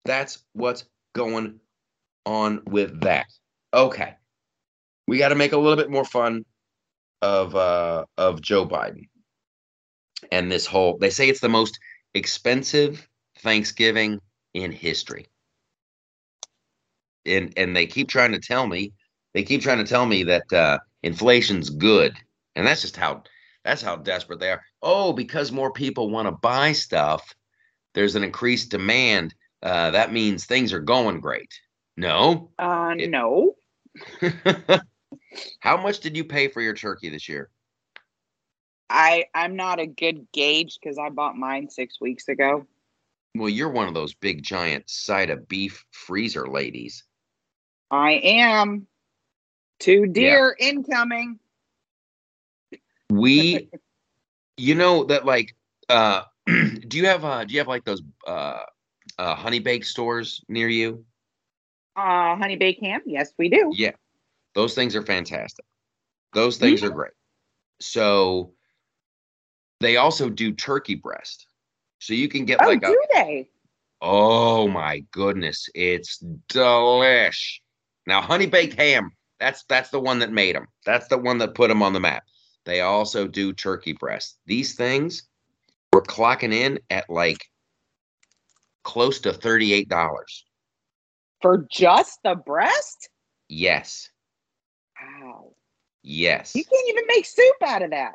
[0.06, 1.60] That's what's going
[2.26, 3.28] on with that.
[3.74, 4.16] Okay.
[5.12, 6.46] We got to make a little bit more fun
[7.22, 9.10] of uh of Joe Biden.
[10.32, 11.78] And this whole they say it's the most
[12.14, 13.06] expensive
[13.40, 14.22] Thanksgiving
[14.54, 15.28] in history.
[17.26, 18.94] And and they keep trying to tell me,
[19.34, 22.16] they keep trying to tell me that uh inflation's good.
[22.56, 23.24] And that's just how
[23.66, 24.62] that's how desperate they are.
[24.82, 27.36] Oh, because more people want to buy stuff,
[27.96, 29.36] there's an increased demand.
[29.62, 31.54] Uh, that means things are going great.
[31.98, 32.52] No.
[32.58, 33.56] Uh, it, no.
[35.60, 37.50] how much did you pay for your turkey this year?
[38.90, 42.68] I I'm not a good gauge because I bought mine six weeks ago.
[43.36, 47.04] Well, you're one of those big giant side of beef freezer ladies.
[47.90, 48.88] I am.
[49.80, 50.68] Two deer yeah.
[50.68, 51.40] incoming
[53.12, 53.70] we
[54.58, 55.56] you know that like
[55.90, 58.60] uh do you have uh do you have like those uh
[59.20, 61.04] uh honey bake stores near you
[61.96, 63.92] uh honey bake ham yes we do yeah
[64.56, 65.66] those things are fantastic.
[66.34, 67.12] Those things are great.
[67.80, 68.54] So
[69.80, 71.48] they also do turkey breast.
[72.00, 73.50] So you can get oh, like do a, they?
[74.02, 75.70] Oh my goodness.
[75.76, 77.60] It's delish.
[78.08, 81.56] Now honey baked ham that's that's the one that made them that's the one that
[81.56, 82.24] put them on the map.
[82.66, 84.38] They also do turkey breast.
[84.46, 85.24] These things
[85.92, 87.44] we're clocking in at like
[88.84, 90.24] close to $38.
[91.42, 93.10] For just the breast?
[93.50, 94.11] Yes.
[95.32, 95.52] Wow.
[96.04, 96.56] Yes.
[96.56, 98.14] You can't even make soup out of that.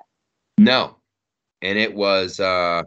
[0.59, 0.97] No.
[1.63, 2.83] And it was uh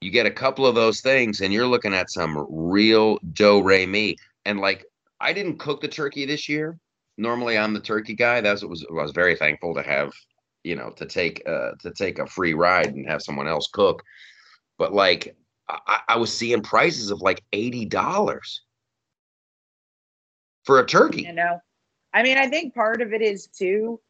[0.00, 3.86] you get a couple of those things and you're looking at some real do re
[3.86, 4.16] mi.
[4.44, 4.84] And like
[5.20, 6.78] I didn't cook the turkey this year.
[7.18, 8.40] Normally I'm the turkey guy.
[8.40, 10.12] That's what was I was very thankful to have
[10.64, 14.02] you know to take uh to take a free ride and have someone else cook
[14.78, 15.34] but like
[15.68, 18.60] i, I was seeing prices of like $80
[20.64, 21.60] for a turkey you know
[22.14, 24.00] i mean i think part of it is too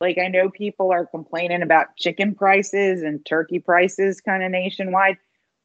[0.00, 5.16] like i know people are complaining about chicken prices and turkey prices kind of nationwide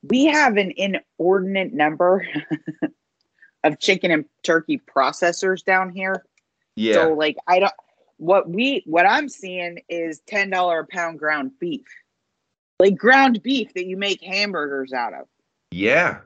[0.04, 2.26] we have an inordinate number
[3.64, 6.24] of chicken and turkey processors down here
[6.76, 7.74] yeah so like i don't
[8.20, 11.88] what we what I'm seeing is ten dollar a pound ground beef,
[12.80, 15.26] like ground beef that you make hamburgers out of.
[15.72, 16.20] Yeah,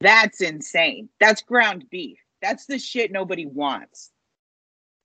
[0.00, 1.08] that's insane.
[1.20, 2.18] That's ground beef.
[2.40, 4.10] That's the shit nobody wants.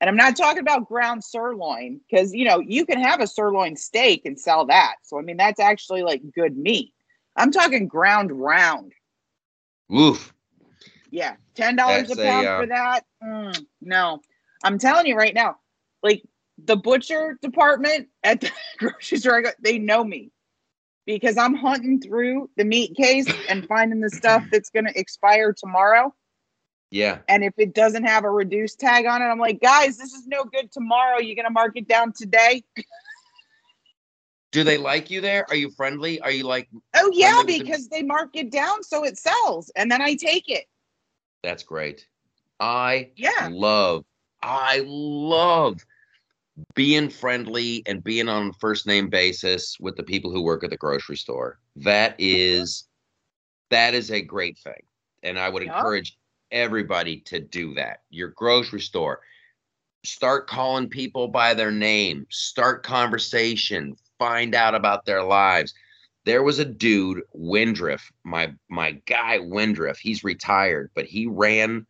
[0.04, 3.78] And I'm not talking about ground sirloin because you know you can have a sirloin
[3.78, 4.96] steak and sell that.
[5.04, 6.94] So I mean that's actually like good meat.
[7.38, 8.92] I'm talking ground round.
[9.98, 10.34] Oof.
[11.10, 12.60] Yeah, ten dollars a pound a, uh...
[12.60, 13.06] for that.
[13.24, 14.20] Mm, no,
[14.62, 15.56] I'm telling you right now
[16.04, 16.22] like
[16.58, 20.34] the butcher department at the grocery store, they know me
[21.06, 25.54] because I'm hunting through the meat case and finding the stuff that's going to expire
[25.54, 26.14] tomorrow.
[26.94, 27.18] Yeah.
[27.28, 30.28] And if it doesn't have a reduced tag on it, I'm like, guys, this is
[30.28, 31.18] no good tomorrow.
[31.18, 32.64] You're gonna mark it down today.
[34.52, 35.44] Do they like you there?
[35.50, 36.22] Are you friendly?
[36.22, 39.18] Are you like Oh yeah, Friendly with the- because they mark it down so it
[39.18, 40.66] sells, and then I take it.
[41.42, 42.08] that's great.
[42.60, 43.50] I Yeah.
[43.52, 44.06] love
[44.44, 45.84] I love
[46.76, 50.70] being friendly and being on a first name basis with the people who work at
[50.70, 51.58] the grocery store.
[51.78, 52.88] That is
[53.72, 54.84] that is a great thing.
[55.24, 55.76] And I would Yeah.
[55.76, 56.16] encourage
[56.54, 58.02] everybody to do that.
[58.10, 59.20] Your grocery store.
[60.06, 62.28] Start calling people by their name.
[62.30, 63.96] Start conversation.
[64.20, 65.74] Find out about their lives.
[66.26, 69.98] There was a dude, Windriff, my my guy Windriff.
[69.98, 71.86] He's retired, but he ran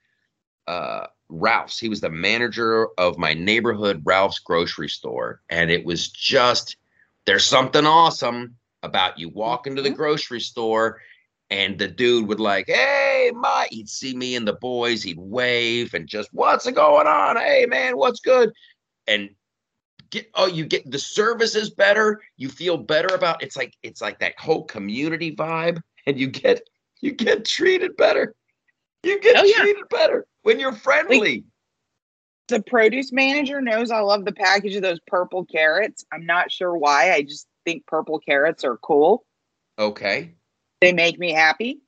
[0.67, 1.79] uh Ralph's.
[1.79, 5.41] He was the manager of my neighborhood Ralph's grocery store.
[5.49, 6.77] And it was just
[7.25, 9.95] there's something awesome about you walk into the Mhm.
[9.95, 11.01] grocery store
[11.53, 15.93] and the dude would like, hey, my he'd see me and the boys, he'd wave
[15.93, 17.37] and just what's going on?
[17.37, 18.51] Hey man, what's good?
[19.05, 19.29] And
[20.09, 24.01] get oh, you get the service is better, you feel better about it's like it's
[24.01, 26.67] like that whole community vibe, and you get
[27.01, 28.33] you get treated better.
[29.03, 29.61] You get Oh, yeah.
[29.61, 31.43] treated better when you're friendly.
[32.47, 36.03] The produce manager knows I love the package of those purple carrots.
[36.11, 37.13] I'm not sure why.
[37.13, 39.23] I just think purple carrots are cool.
[39.77, 40.33] Okay.
[40.83, 41.79] They make me happy.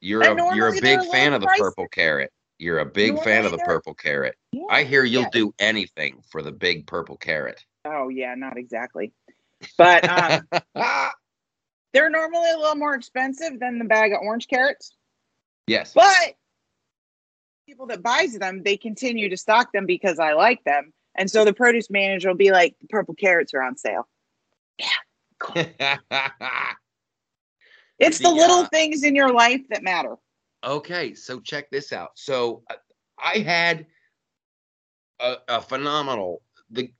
[0.00, 1.58] You're And a you're a big fan of the pricey.
[1.58, 2.32] purple carrot.
[2.58, 4.34] You're a big fan of the purple carrot.
[4.52, 4.64] Yeah.
[4.70, 5.28] I hear you'll Yeah.
[5.32, 7.64] do anything for the big purple carrot.
[7.84, 9.12] Oh yeah, not exactly.
[9.76, 10.48] But um,
[11.92, 14.94] they're normally a little more expensive than the bag of orange carrots.
[15.66, 15.92] yes.
[15.94, 16.34] But
[17.66, 20.92] people that buys them, they continue to stock them because I like them.
[21.14, 24.08] And so the produce manager will be like, the purple carrots are on sale.
[28.00, 30.16] It's the The, little uh, things in your life that matter.
[30.64, 32.10] okay, so check this out.
[32.16, 32.74] So uh,
[33.18, 33.86] I had
[35.20, 36.92] a, a phenomenal the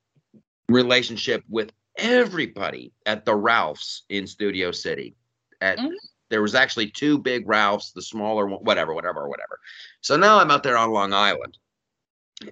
[0.68, 5.16] relationship with everybody at the Ralphs in Studio City.
[5.60, 5.92] At Mhm.
[6.30, 9.58] there was actually two big Ralphs, the smaller one, whatever, whatever, whatever.
[10.00, 11.58] So now I'm out there on Long Island,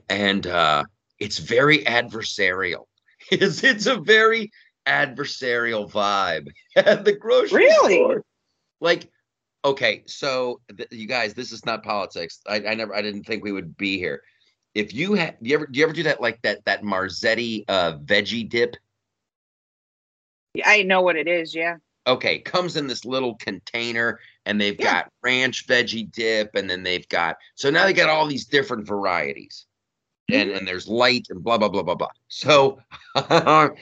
[0.09, 0.84] and uh,
[1.18, 2.86] it's very adversarial.
[3.30, 4.51] It's it's a very
[4.86, 7.94] adversarial vibe at the grocery Really?
[7.96, 8.24] store.
[8.80, 9.10] Like,
[9.64, 12.40] okay, so th- you guys, this is not politics.
[12.46, 14.22] I, I never, I didn't think we would be here.
[14.74, 17.64] If you had, do you ever, do you ever do that like that that Marzetti
[17.68, 18.76] uh, veggie dip?
[20.64, 21.54] I know what it is.
[21.54, 21.76] Yeah.
[22.06, 25.02] okay, comes in this little container and they've Yeah.
[25.02, 28.86] got ranch veggie dip and then they've got so now they got all these different
[28.86, 29.66] varieties.
[30.30, 32.10] And and there's light and blah blah blah blah blah.
[32.28, 32.80] So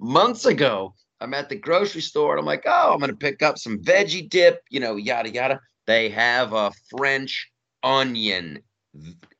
[0.00, 0.94] months ago,
[1.24, 3.78] I'm at the grocery store and I'm like, "Oh, I'm going to pick up some
[3.78, 7.50] veggie dip, you know, yada yada." They have a French
[7.82, 8.62] onion.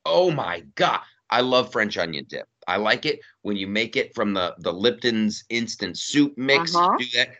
[0.06, 1.00] Oh my god.
[1.28, 2.46] I love French onion dip.
[2.66, 6.74] I like it when you make it from the the Lipton's instant soup mix.
[6.74, 6.96] Uh-huh.
[6.98, 7.34] Do that.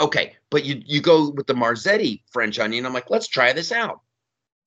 [0.00, 2.86] Okay, but you you go with the Marzetti French onion.
[2.86, 4.00] I'm like, let's try this out.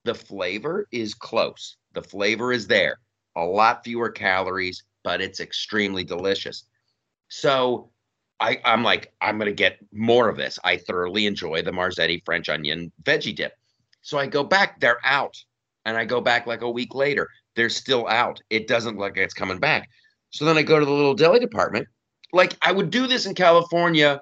[0.05, 1.77] The flavor is close.
[1.93, 2.99] The flavor is there.
[3.35, 6.65] A lot fewer calories, but it's extremely delicious.
[7.29, 7.89] So
[8.39, 10.59] I, I'm like, I'm gonna get more of this.
[10.63, 13.53] I thoroughly enjoy the Marzetti French onion veggie dip.
[14.01, 15.35] So I go back, they're out.
[15.85, 17.29] And I go back like a week later.
[17.55, 18.41] They're still out.
[18.49, 19.89] It doesn't look like it's coming back.
[20.31, 21.87] So then I go to the little deli department.
[22.33, 24.21] Like I would do this in California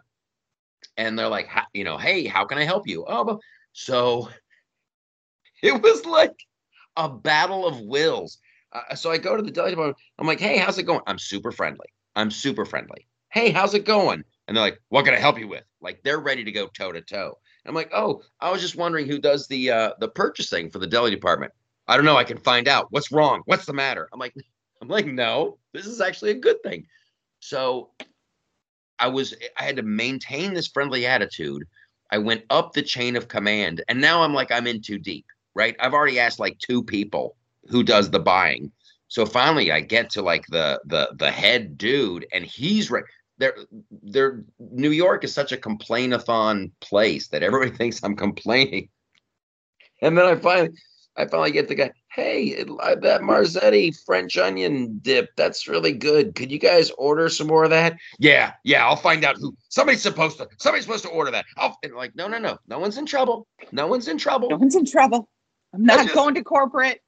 [0.97, 3.03] and they're like, you know, hey, how can I help you?
[3.07, 3.39] Oh,
[3.73, 4.29] so
[5.63, 6.35] it was like
[6.95, 8.37] a battle of wills.
[8.71, 9.97] Uh, so I go to the deli department.
[10.19, 11.01] I'm like, hey, how's it going?
[11.07, 11.87] I'm super friendly.
[12.15, 13.07] I'm super friendly.
[13.35, 14.23] Hey, how's it going?
[14.47, 15.65] And they're like, what can I help you with?
[15.81, 17.37] Like they're ready to go toe to toe.
[17.65, 20.87] I'm like, oh, I was just wondering who does the uh, the purchasing for the
[20.87, 21.51] deli department.
[21.89, 22.15] I don't know.
[22.15, 22.87] I can find out.
[22.91, 23.41] What's wrong?
[23.43, 24.07] What's the matter?
[24.13, 24.33] I'm like,
[24.81, 26.85] I'm like, no, this is actually a good thing.
[27.41, 27.89] So
[28.99, 31.63] I was I had to maintain this friendly attitude.
[32.11, 35.25] I went up the chain of command and now I'm like I'm in too deep,
[35.55, 35.75] right?
[35.81, 37.35] I've already asked like two people
[37.67, 38.71] who does the buying.
[39.09, 43.03] So finally I get to like the the the head dude and he's right
[43.37, 43.55] there
[44.03, 48.89] there New York is such a complainathon place that everybody thinks I'm complaining.
[50.01, 50.69] And then I finally
[51.17, 56.35] I finally get the guy, hey, that Marzetti French onion dip, that's really good.
[56.35, 57.95] Could you guys order some more of that?
[58.19, 59.55] Yeah, yeah, I'll find out who.
[59.69, 60.47] Somebody's supposed to.
[60.57, 61.45] Somebody's supposed to order that.
[61.57, 63.47] I'll like, no, no, no, no one's in trouble.
[63.71, 65.29] No one's in trouble, No one's in trouble.
[65.73, 66.99] I'm not just- going to corporate.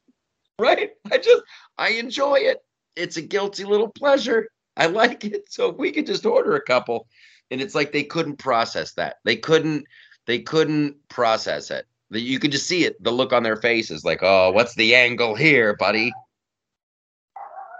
[0.59, 0.91] right?
[1.11, 1.43] I just,
[1.77, 2.59] I enjoy it.
[2.95, 4.47] It's a guilty little pleasure.
[4.77, 5.51] I like it.
[5.51, 7.07] So if we could just order a couple,
[7.51, 9.17] and it's like they couldn't process that.
[9.25, 9.85] They couldn't.
[10.27, 11.85] They couldn't process it.
[12.11, 14.93] The- You could just see it, the look on their faces, like, oh, what's the
[14.95, 16.11] angle here, buddy?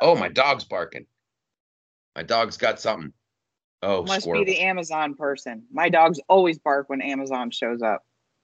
[0.02, 1.06] Oh, my dog's barking.
[2.16, 3.14] My dog's got something.
[3.84, 4.44] Oh, Must squirrel.
[4.44, 5.64] be the Amazon person.
[5.72, 8.04] My dogs always bark when Amazon shows up.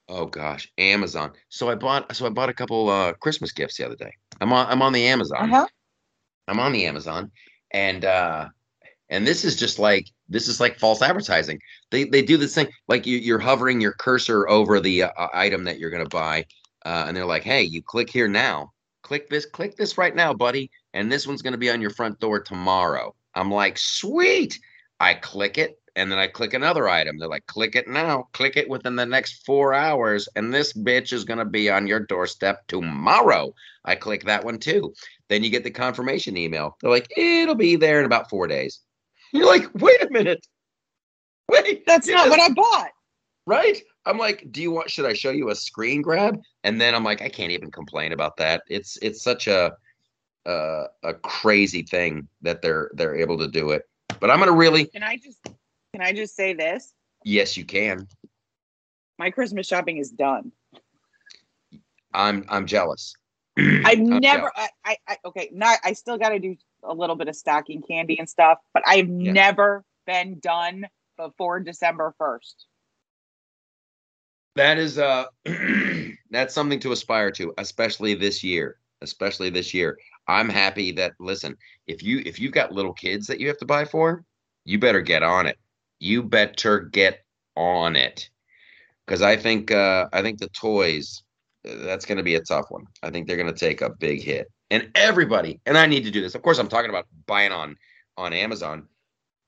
[0.09, 1.31] Oh gosh, Amazon.
[1.49, 4.11] So I bought so I bought a couple uh Christmas gifts the other day.
[4.41, 5.49] I'm on I'm on the Amazon.
[5.49, 5.67] Uh huh.
[6.49, 7.31] I'm on the Amazon
[7.73, 8.49] and uh
[9.09, 11.59] and this is just like this is like false advertising.
[11.91, 15.63] They they do this thing like you you're hovering your cursor over the uh, item
[15.65, 16.45] that you're going to buy
[16.85, 18.71] uh and they're like, "Hey, you click here now.
[19.03, 21.91] Click this click this right now, buddy, and this one's going to be on your
[21.91, 24.59] front door tomorrow." I'm like, "Sweet."
[24.99, 27.17] I click it and then I click another item.
[27.17, 31.13] They're like, click it now, click it within the next four hours, and this bitch
[31.13, 33.53] is gonna be on your doorstep tomorrow.
[33.85, 34.93] I click that one too.
[35.33, 36.77] Then you get the confirmation email.
[36.79, 38.81] They're like, it'll be there in about four days.
[39.31, 40.45] You're like, wait a minute.
[41.49, 42.91] Wait, That's you not what I bought.
[43.47, 43.81] right?
[44.05, 46.39] I'm like, do you want should I show you a screen grab?
[46.63, 48.61] And then I'm like, I can't even complain about that.
[48.67, 49.73] It's it's such a
[50.45, 53.89] uh, a crazy thing that they're they're able to do it.
[54.19, 55.39] But I'm gonna really Can I just
[55.93, 56.93] can I just say this?
[57.23, 58.07] yes, you can.
[59.17, 60.51] My Christmas shopping is done.
[62.13, 63.15] I'm I'm jealous.
[63.57, 67.35] I've never I, I, I okay, not I still gotta do a little bit of
[67.35, 69.33] stocking candy and stuff, but I've Yeah.
[69.33, 70.87] never been done
[71.17, 72.65] before December first.
[74.55, 75.25] That is uh
[76.29, 78.77] that's something to aspire to, especially this year.
[79.01, 79.97] Especially this year.
[80.27, 83.65] I'm happy that listen, if you if you've got little kids that you have to
[83.65, 84.23] buy for,
[84.65, 85.57] you better get on it.
[85.99, 87.25] You better get
[87.55, 88.29] on it.
[89.07, 91.23] Cuz I think uh I think the toys
[91.63, 92.85] that's going to be a tough one.
[93.01, 94.47] I think they're going to take a big hit.
[94.69, 96.35] And everybody, and I need to do this.
[96.35, 97.75] Of course, I'm talking about buying on
[98.17, 98.87] on Amazon.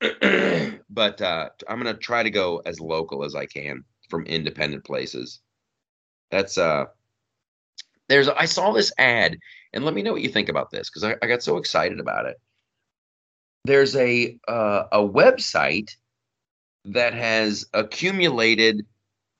[0.90, 4.84] but uh I'm going to try to go as local as I can from independent
[4.84, 5.40] places.
[6.30, 6.86] That's uh
[8.08, 9.38] there's I saw this ad
[9.72, 11.98] and let me know what you think about this because I, I got so excited
[11.98, 12.36] about it.
[13.64, 15.96] There's a uh, a website
[16.84, 18.86] that has accumulated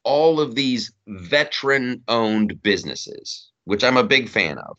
[0.07, 4.78] all of these veteran owned businesses, which I'm a big fan of.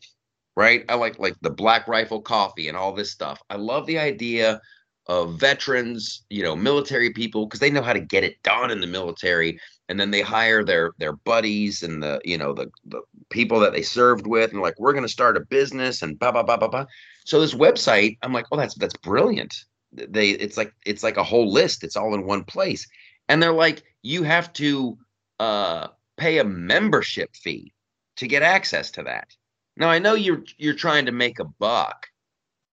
[0.56, 0.84] Right?
[0.88, 3.40] I like like the Black Rifle Coffee and all this stuff.
[3.48, 4.60] I love the idea
[5.06, 8.80] of veterans, you know, military people because they know how to get it done in
[8.80, 13.00] the military and then they hire their their buddies and the you know the, the
[13.30, 16.30] people that they served with and like we're going to start a business and blah
[16.30, 16.84] blah blah blah blah
[17.24, 21.24] so this website i'm like oh that's that's brilliant they it's like it's like a
[21.24, 22.86] whole list it's all in one place
[23.28, 24.96] and they're like you have to
[25.40, 27.72] uh pay a membership fee
[28.16, 29.28] to get access to that
[29.76, 32.06] now i know you're you're trying to make a buck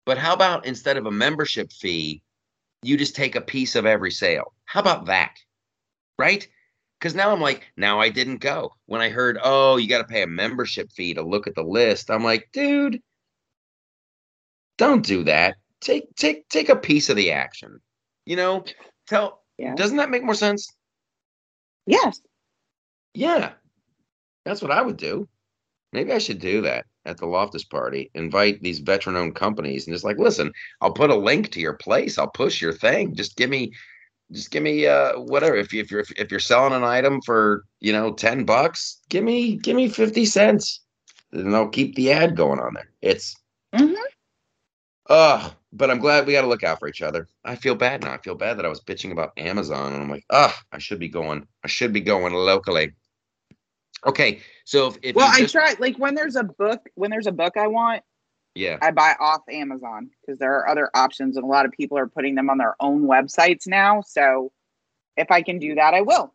[0.07, 2.23] but how about instead of a membership fee
[2.83, 5.37] you just take a piece of every sale how about that
[6.19, 6.49] right
[7.01, 8.75] because now I'm like, now I didn't go.
[8.85, 11.63] When I heard, oh, you got to pay a membership fee to look at the
[11.63, 13.01] list, I'm like, dude,
[14.77, 15.57] don't do that.
[15.81, 17.81] Take take take a piece of the action.
[18.27, 18.65] You know,
[19.07, 19.43] tell.
[19.57, 19.75] Yeah.
[19.75, 20.75] Doesn't that make more sense?
[21.87, 22.21] Yes.
[23.15, 23.53] Yeah,
[24.45, 25.29] that's what I would do.
[25.93, 28.11] Maybe I should do that at the Loftus party.
[28.15, 32.19] Invite these veteran-owned companies and just like, listen, I'll put a link to your place.
[32.19, 33.15] I'll push your thing.
[33.15, 33.73] Just give me
[34.33, 37.65] just give me uh whatever if you if you're if you're selling an item for
[37.81, 40.83] you know 10 bucks give me give me 50 cents
[41.33, 43.35] and i'll keep the ad going on there it's
[43.75, 43.93] Mhm.
[45.09, 48.03] uh but i'm glad we got to look out for each other i feel bad
[48.05, 50.79] now i feel bad that i was bitching about amazon and i'm like ah i
[50.79, 52.93] should be going i should be going locally
[54.07, 57.27] okay so if, if Well, you I try like when there's a book when there's
[57.27, 58.03] a book I want,
[58.55, 61.99] yeah I buy off Amazon because there are other options and a lot of people
[61.99, 64.03] are putting them on their own websites now.
[64.03, 64.53] So
[65.17, 66.33] if I can do that, I will.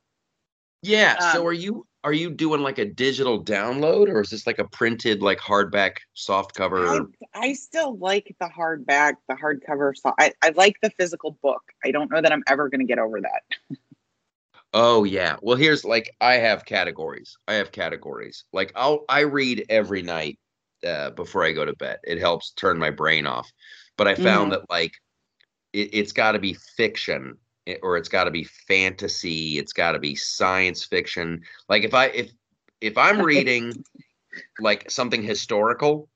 [0.81, 4.45] yeah so um, are you are you doing like a digital download or is this
[4.45, 9.97] like a printed like hardback soft cover I, I still like the hardback, the hardcover.
[9.97, 11.63] So I, I like the physical book.
[11.83, 13.41] I don't know that I'm ever going to get over that.
[14.75, 15.37] Oh yeah.
[15.41, 17.37] Well, here's like I have categories.
[17.47, 18.43] I have categories.
[18.53, 20.37] Like I'll I read every night
[20.85, 21.99] uh, before I go to bed.
[22.03, 23.49] It helps turn my brain off.
[23.97, 24.93] But I found that like
[25.73, 27.37] it, it's got to be fiction
[27.83, 29.59] or it's got to be fantasy.
[29.59, 31.43] It's got to be science fiction.
[31.69, 32.31] Like if I if
[32.81, 33.85] if I'm reading
[34.59, 36.09] like something historical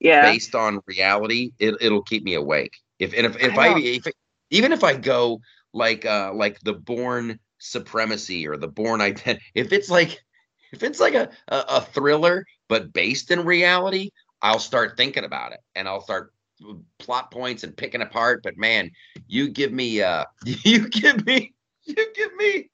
[0.00, 0.20] Yeah.
[0.22, 2.76] based on reality, it it'll keep me awake.
[3.00, 4.06] If and if if I I, if
[4.50, 5.40] even if I go
[5.72, 10.22] like uh like the Bourne supremacy or the Bourne Identity, if it's like
[10.72, 14.10] if it's like a, a a thriller but based in reality,
[14.42, 16.32] I'll start thinking about it and I'll start
[16.98, 18.42] plot points and picking apart.
[18.42, 18.90] But man,
[19.26, 21.54] you give me uh you give me
[21.84, 22.70] you give me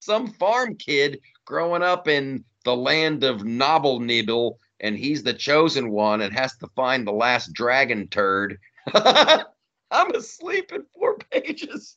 [0.00, 5.90] some farm kid growing up in the land of Nobble Nibble, and he's the chosen
[5.90, 8.58] one and has to find the last dragon turd.
[8.94, 11.96] I'm asleep in four pages.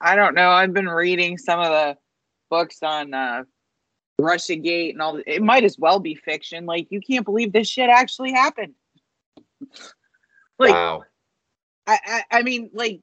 [0.00, 0.50] I don't know.
[0.50, 1.96] I've been reading some of the
[2.50, 3.44] books on uh,
[4.18, 5.16] Russia Gate and all.
[5.16, 6.66] The, it might as well be fiction.
[6.66, 8.74] Like you can't believe this shit actually happened.
[10.58, 11.02] like wow.
[11.86, 13.00] I, I, I mean, like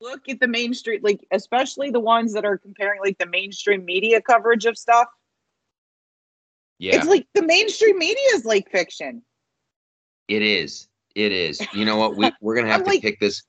[0.00, 4.20] look at the mainstream, like especially the ones that are comparing like the mainstream media
[4.20, 5.08] coverage of stuff.
[6.78, 6.96] Yeah.
[6.96, 9.22] It's like the mainstream media is like fiction.
[10.28, 10.88] It is.
[11.14, 11.60] It is.
[11.74, 12.16] You know what?
[12.16, 13.42] We we're gonna have to like- kick this.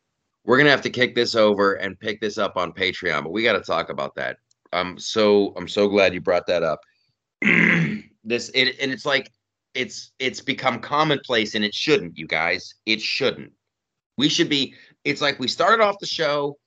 [0.46, 3.44] We're gonna have to kick this over and pick this up on Patreon, but we
[3.44, 4.38] got to talk about that.
[4.74, 6.80] I'm so I'm so glad you brought that up.
[8.24, 9.32] this it and it's like
[9.74, 12.18] it's it's become commonplace and it shouldn't.
[12.18, 13.52] You guys, it shouldn't.
[14.18, 14.76] We should be.
[15.04, 16.58] It's like we started off the show.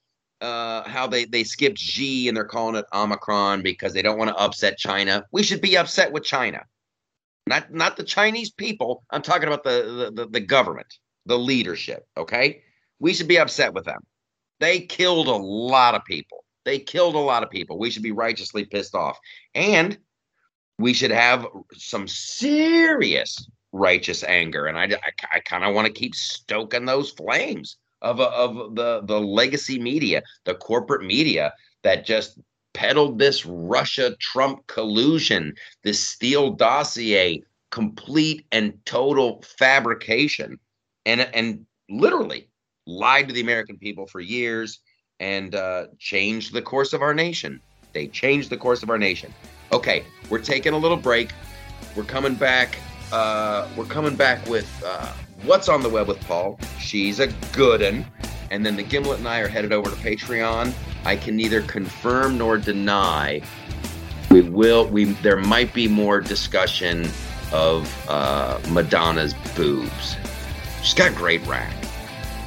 [0.40, 4.28] Uh, how they they skipped G and they're calling it Omicron because they don't want
[4.28, 5.24] to upset China.
[5.32, 6.60] We should be upset with China
[7.46, 9.04] not not the Chinese people.
[9.10, 10.86] I'm talking about the, the the the government,
[11.26, 12.06] the leadership.
[12.16, 12.62] Okay,
[12.98, 14.00] we should be upset with them.
[14.60, 16.44] They killed a lot of people.
[16.64, 17.78] They killed a lot of people.
[17.78, 19.18] We should be righteously pissed off,
[19.54, 19.98] and
[20.78, 24.66] we should have some serious righteous anger.
[24.66, 29.02] And I I, I kind of want to keep stoking those flames of of the
[29.04, 32.38] the legacy media, the corporate media that just
[32.72, 40.58] peddled this Russia Trump collusion, this Steele dossier, complete and total fabrication,
[41.04, 42.48] and and literally
[42.86, 44.80] lied to the American people for years
[45.20, 47.60] and uh, changed the course of our nation.
[47.92, 49.32] They changed the course of our nation.
[49.72, 51.30] Okay, we're taking a little break.
[51.96, 52.78] We're coming back.
[53.12, 55.12] Uh, we're coming back with uh,
[55.44, 56.58] what's on the web with Paul.
[56.78, 58.06] She's a good un.
[58.50, 60.72] And then the Gimlet and I are headed over to Patreon.
[61.04, 63.40] I can neither confirm nor deny.
[64.30, 64.86] We will.
[64.86, 67.08] We there might be more discussion
[67.52, 70.16] of uh, Madonna's boobs.
[70.82, 71.83] She's got great rack.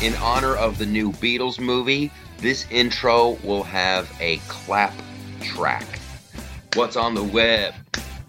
[0.00, 4.94] In honor of the new Beatles movie, this intro will have a clap
[5.40, 5.84] track.
[6.74, 7.74] What's on the web?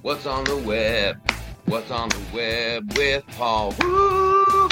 [0.01, 1.21] What's on the web?
[1.65, 3.75] What's on the web with Paul?
[3.79, 4.67] Woo!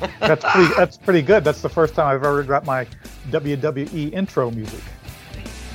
[0.20, 0.74] That's pretty.
[0.74, 1.44] That's pretty good.
[1.44, 2.86] That's the first time I've ever got my
[3.28, 4.82] WWE intro music.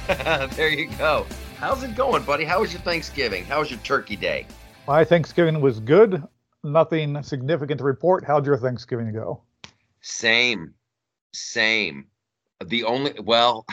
[0.56, 1.28] there you go.
[1.60, 2.44] How's it going, buddy?
[2.44, 3.46] How was your Thanksgiving?
[3.46, 4.48] How was your turkey day?
[4.88, 6.24] My Thanksgiving was good.
[6.64, 8.24] Nothing significant to report.
[8.26, 9.44] How'd your Thanksgiving go?
[10.02, 10.74] Same.
[11.34, 12.08] Same.
[12.64, 13.66] The only well,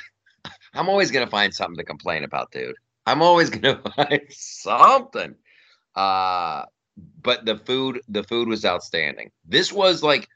[0.74, 2.76] I'm always gonna find something to complain about, dude.
[3.06, 5.34] I'm always gonna find something.
[5.94, 6.64] Uh
[7.22, 9.30] but the food, the food was outstanding.
[9.44, 10.28] This was like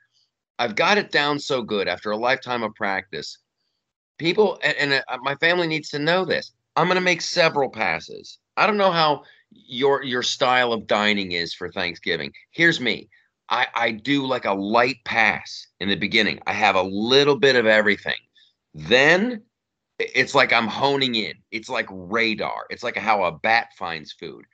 [0.59, 3.39] I've got it down so good after a lifetime of practice.
[4.19, 6.53] People and, and uh, my family needs to know this.
[6.77, 8.39] I'm gonna make several passes.
[8.57, 12.33] I don't know how your your style of dining is for Thanksgiving.
[12.53, 13.09] Here's me.
[13.51, 16.39] I, I do like a light pass in the beginning.
[16.47, 18.17] I have a little bit of everything.
[18.75, 19.43] Then
[19.99, 21.35] it's like I'm honing in.
[21.51, 22.67] It's like radar.
[22.71, 24.45] It's like how a bat finds food.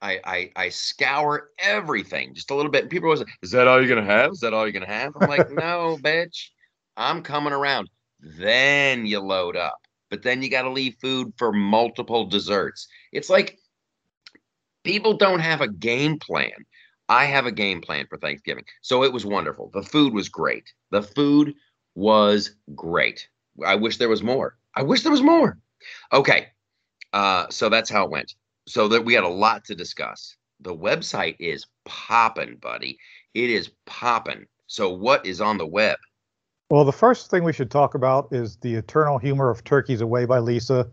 [0.00, 2.82] I I, I scour everything just a little bit.
[2.82, 4.32] And people always say, Is that all you're gonna have?
[4.32, 5.12] Is that all you're gonna have?
[5.20, 6.50] I'm like, no, bitch.
[6.96, 7.90] I'm coming around.
[8.20, 9.78] then you load up.
[10.08, 12.86] But then you got to leave food for multiple desserts.
[13.12, 13.58] It's like
[14.84, 16.52] people don't have a game plan.
[17.08, 18.64] I have a game plan for Thanksgiving.
[18.82, 19.70] So it was wonderful.
[19.72, 20.72] The food was great.
[20.90, 21.54] The food
[21.94, 23.28] was great.
[23.64, 24.56] I wish there was more.
[24.74, 25.58] I wish there was more.
[26.12, 26.48] Okay.
[27.12, 28.34] Uh, so that's how it went.
[28.66, 30.36] So that we had a lot to discuss.
[30.60, 32.98] The website is popping, buddy.
[33.34, 34.46] It is popping.
[34.66, 35.98] So what is on the web?
[36.68, 40.24] Well, the first thing we should talk about is The Eternal Humor of Turkeys Away
[40.24, 40.88] by Lisa.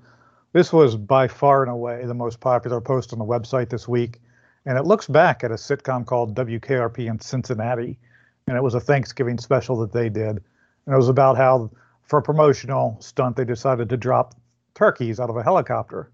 [0.52, 4.22] This was by far and away the most popular post on the website this week.
[4.66, 8.00] And it looks back at a sitcom called WKRP in Cincinnati.
[8.48, 10.42] And it was a Thanksgiving special that they did.
[10.86, 11.72] And it was about how,
[12.04, 14.36] for a promotional stunt, they decided to drop
[14.74, 16.12] turkeys out of a helicopter.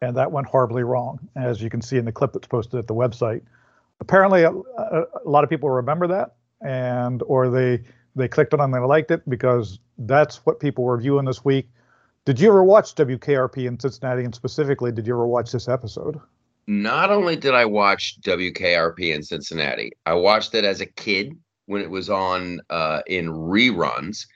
[0.00, 2.86] And that went horribly wrong, as you can see in the clip that's posted at
[2.86, 3.42] the website.
[4.00, 7.82] Apparently, a, a, a lot of people remember that, and or they
[8.16, 11.44] they clicked on it and they liked it because that's what people were viewing this
[11.44, 11.68] week.
[12.24, 16.20] Did you ever watch WKRP in Cincinnati, and specifically, did you ever watch this episode?
[16.66, 21.36] Not only did I watch WKRP in Cincinnati, I watched it as a kid
[21.66, 24.26] when it was on uh, in reruns.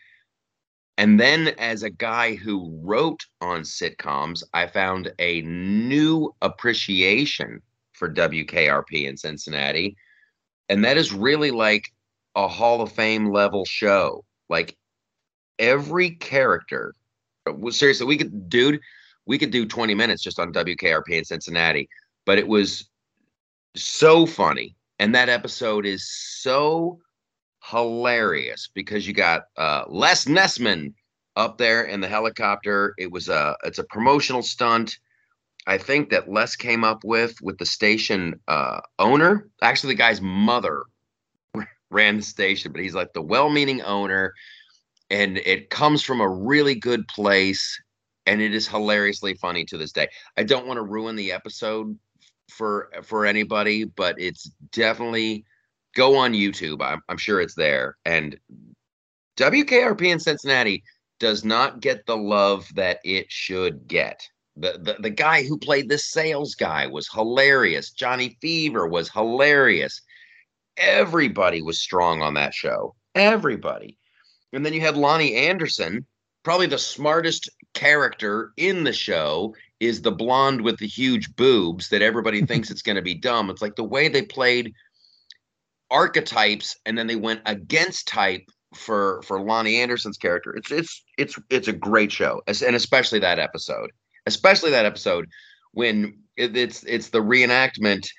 [0.98, 7.62] And then, as a guy who wrote on sitcoms, I found a new appreciation
[7.92, 9.96] for WKRP in Cincinnati.
[10.68, 11.92] And that is really like
[12.34, 14.24] a Hall of Fame level show.
[14.50, 14.76] Like
[15.58, 16.94] every character,
[17.70, 18.80] seriously, we could, dude,
[19.24, 21.88] we could do 20 minutes just on WKRP in Cincinnati,
[22.28, 22.86] but it was
[23.74, 24.76] so funny.
[24.98, 26.98] And that episode is so
[27.64, 30.92] hilarious because you got uh, Les Nessman
[31.36, 32.92] up there in the helicopter.
[32.98, 34.98] It was a it's a promotional stunt.
[35.66, 39.48] I think that Les came up with with the station uh, owner.
[39.62, 40.82] Actually, the guy's mother
[41.90, 44.34] ran the station, but he's like the well-meaning owner,
[45.08, 47.80] and it comes from a really good place,
[48.26, 50.08] and it is hilariously funny to this day.
[50.36, 51.98] I don't want to ruin the episode
[52.48, 55.44] for for anybody, but it's definitely
[55.94, 56.82] go on YouTube.
[56.82, 57.96] I'm, I'm sure it's there.
[58.04, 58.38] And
[59.36, 60.82] WKRP in Cincinnati
[61.18, 64.28] does not get the love that it should get.
[64.56, 67.90] The, the, the guy who played the sales guy was hilarious.
[67.90, 70.00] Johnny Fever was hilarious.
[70.76, 72.94] Everybody was strong on that show.
[73.14, 73.96] Everybody.
[74.52, 76.06] And then you had Loni Anderson,
[76.42, 82.02] probably the smartest character in the show is the blonde with the huge boobs that
[82.02, 83.50] everybody thinks it's going to be dumb.
[83.50, 84.72] It's like the way they played
[85.90, 88.42] archetypes and then they went against type
[88.74, 90.54] for for Loni Anderson's character.
[90.56, 93.90] It's it's it's it's a great show, and especially that episode,
[94.26, 95.26] especially that episode
[95.72, 98.08] when it, it's it's the reenactment.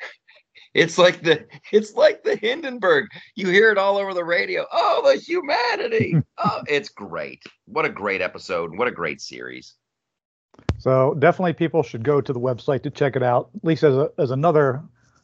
[0.76, 3.08] It's like the it's like the Hindenburg.
[3.36, 4.68] You hear it all over the radio.
[4.72, 6.16] Oh, the humanity.
[6.38, 7.42] oh, it's great.
[7.66, 8.78] What a great episode.
[8.78, 9.74] What a great series.
[10.78, 13.50] So definitely people should go to the website to check it out.
[13.56, 14.84] At least as a, as another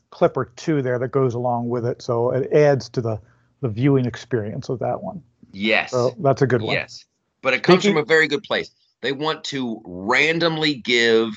[0.10, 2.02] clip or two there that goes along with it.
[2.02, 3.20] So it adds to the
[3.62, 5.24] the viewing experience of that one.
[5.52, 5.92] Yes.
[5.92, 6.74] So that's a good one.
[6.74, 7.06] Yes.
[7.42, 8.72] But it comes Speaking, from a very good place.
[9.02, 11.34] They want to randomly give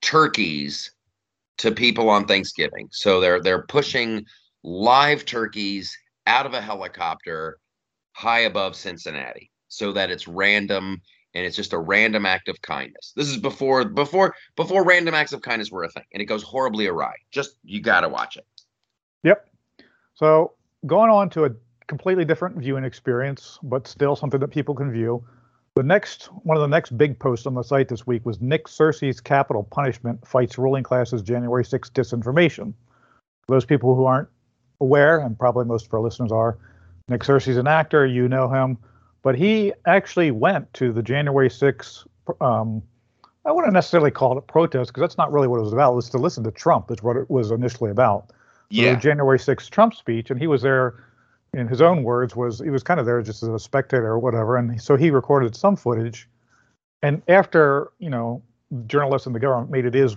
[0.00, 0.90] turkeys
[1.58, 2.88] to people on Thanksgiving.
[2.92, 4.26] So they're they're pushing
[4.62, 5.96] live turkeys
[6.26, 7.58] out of a helicopter
[8.12, 11.00] high above Cincinnati so that it's random
[11.34, 13.12] and it's just a random act of kindness.
[13.16, 16.42] This is before before before random acts of kindness were a thing and it goes
[16.42, 17.14] horribly awry.
[17.30, 18.46] Just you got to watch it.
[19.22, 19.48] Yep.
[20.14, 20.52] So,
[20.86, 21.50] going on to a
[21.86, 25.24] completely different viewing experience, but still something that people can view.
[25.74, 28.68] The next one of the next big posts on the site this week was Nick
[28.68, 32.74] Searcy's capital punishment fights ruling classes January 6 disinformation.
[33.46, 34.28] For those people who aren't
[34.80, 36.58] aware, and probably most of our listeners are,
[37.08, 38.06] Nick Searcy's an actor.
[38.06, 38.76] You know him,
[39.22, 42.04] but he actually went to the January 6
[42.40, 42.82] um,
[43.44, 45.92] I wouldn't necessarily call it a protest because that's not really what it was about.
[45.92, 46.88] It was to listen to Trump.
[46.88, 48.28] That's what it was initially about.
[48.28, 48.36] So
[48.70, 48.94] yeah.
[48.94, 51.04] January 6th Trump speech, and he was there
[51.52, 54.18] in his own words, was he was kind of there just as a spectator or
[54.18, 54.56] whatever.
[54.56, 56.28] And so he recorded some footage.
[57.02, 58.42] And after, you know,
[58.86, 60.16] journalists and the government made it is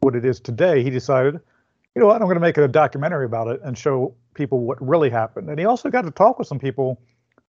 [0.00, 1.34] what it is today, he decided,
[1.94, 4.80] you know what, I'm going to make a documentary about it and show people what
[4.80, 5.50] really happened.
[5.50, 7.02] And he also got to talk with some people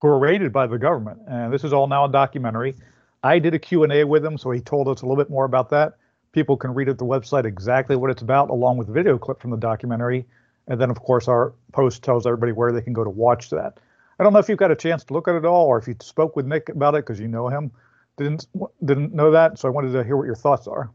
[0.02, 1.20] who were raided by the government.
[1.28, 2.76] And this is all now a documentary.
[3.24, 5.70] I did a Q&A with him, so he told us a little bit more about
[5.72, 5.96] that.
[6.32, 9.42] People can read at the website exactly what it's about, along with a video clip
[9.42, 10.26] from the documentary.
[10.68, 13.80] And then, of course, our post tells everybody where they can go to watch that.
[14.20, 15.88] I don't know if you've got a chance to look at it all, or if
[15.88, 17.72] you spoke with Nick about it because you know him.
[18.18, 18.48] Didn't
[18.84, 20.92] didn't know that, so I wanted to hear what your thoughts are.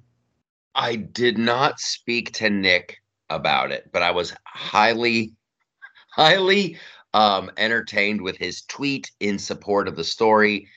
[0.75, 2.99] I did not speak to Nick
[3.31, 5.33] about it, but I was highly,
[6.11, 6.77] highly
[7.15, 10.69] um, entertained with his tweet in support of the story.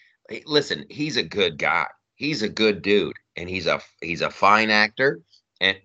[0.45, 1.87] Listen, he's a good guy.
[2.15, 5.21] He's a good dude, and he's a he's a fine actor,
[5.59, 5.77] and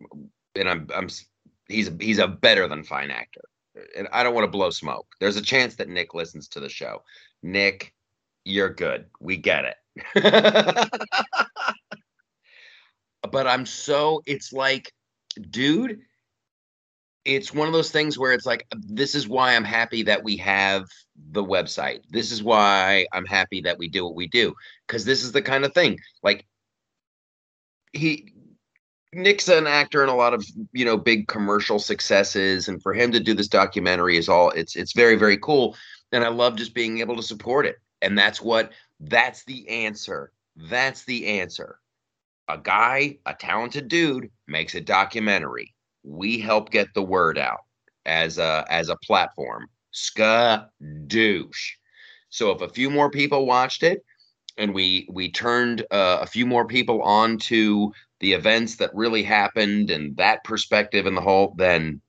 [0.54, 1.08] and I'm I'm
[1.68, 3.40] he's he's a better than fine actor.
[3.96, 5.06] And I don't want to blow smoke.
[5.18, 7.02] There's a chance that Nick listens to the show.
[7.42, 7.94] Nick,
[8.44, 9.06] you're good.
[9.20, 9.76] We get it.
[13.30, 14.92] but I'm so it's like,
[15.50, 16.00] dude,
[17.24, 20.36] it's one of those things where it's like this is why I'm happy that we
[20.38, 20.88] have
[21.30, 22.00] the website.
[22.10, 24.54] This is why I'm happy that we do what we do
[24.88, 25.98] cuz this is the kind of thing.
[26.22, 26.46] Like
[27.92, 28.32] he
[29.14, 33.12] Nick's an actor in a lot of, you know, big commercial successes and for him
[33.12, 35.76] to do this documentary is all it's it's very very cool
[36.12, 37.76] and I love just being able to support it.
[38.00, 40.32] And that's what that's the answer.
[40.56, 41.78] That's the answer.
[42.48, 45.74] A guy, a talented dude makes a documentary
[46.04, 47.60] we help get the word out
[48.06, 49.68] as a as a platform.
[49.94, 51.72] Skadoosh.
[52.30, 54.04] So if a few more people watched it,
[54.56, 59.22] and we we turned uh, a few more people on to the events that really
[59.22, 62.00] happened and that perspective and the whole, then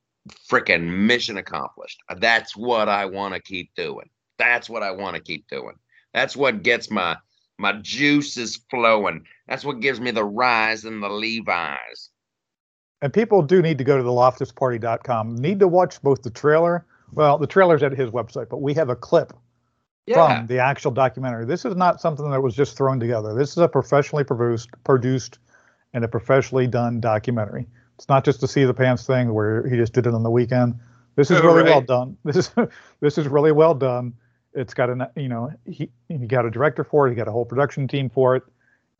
[0.50, 2.00] freaking mission accomplished.
[2.18, 4.10] That's what I want to keep doing.
[4.38, 5.76] That's what I want to keep doing.
[6.14, 7.18] That's what gets my
[7.58, 9.26] my juices flowing.
[9.48, 12.10] That's what gives me the rise and the Levi's
[13.04, 15.36] and people do need to go to the loftusparty.com.
[15.36, 16.86] Need to watch both the trailer.
[17.12, 19.34] Well, the trailer's at his website, but we have a clip
[20.08, 20.38] yeah.
[20.38, 21.44] from the actual documentary.
[21.44, 23.36] This is not something that was just thrown together.
[23.36, 25.40] This is a professionally produced, produced,
[25.94, 27.68] and a professionally done documentary.
[27.96, 30.32] It's not just a see the pants thing where he just did it on the
[30.32, 30.80] weekend.
[31.18, 31.72] This is oh, really right.
[31.72, 32.18] well done.
[32.24, 32.52] This is
[33.02, 34.14] this is really well done.
[34.54, 37.12] It's got a you know he he got a director for it.
[37.12, 38.44] He got a whole production team for it,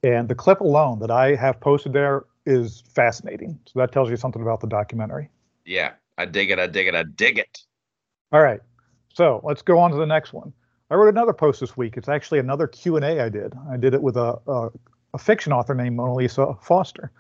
[0.04, 3.60] and the clip alone that I have posted there is fascinating.
[3.66, 5.30] So that tells you something about the documentary.
[5.66, 6.60] Yeah, I dig it.
[6.60, 6.96] I dig it.
[6.96, 7.60] I dig it.
[8.32, 8.60] All right.
[9.14, 10.54] So let's go on to the next one.
[10.90, 11.98] I wrote another post this week.
[11.98, 13.54] It's actually another Q and A I did.
[13.72, 14.70] I did it with a, a,
[15.14, 17.12] a fiction author named Monalisa Foster,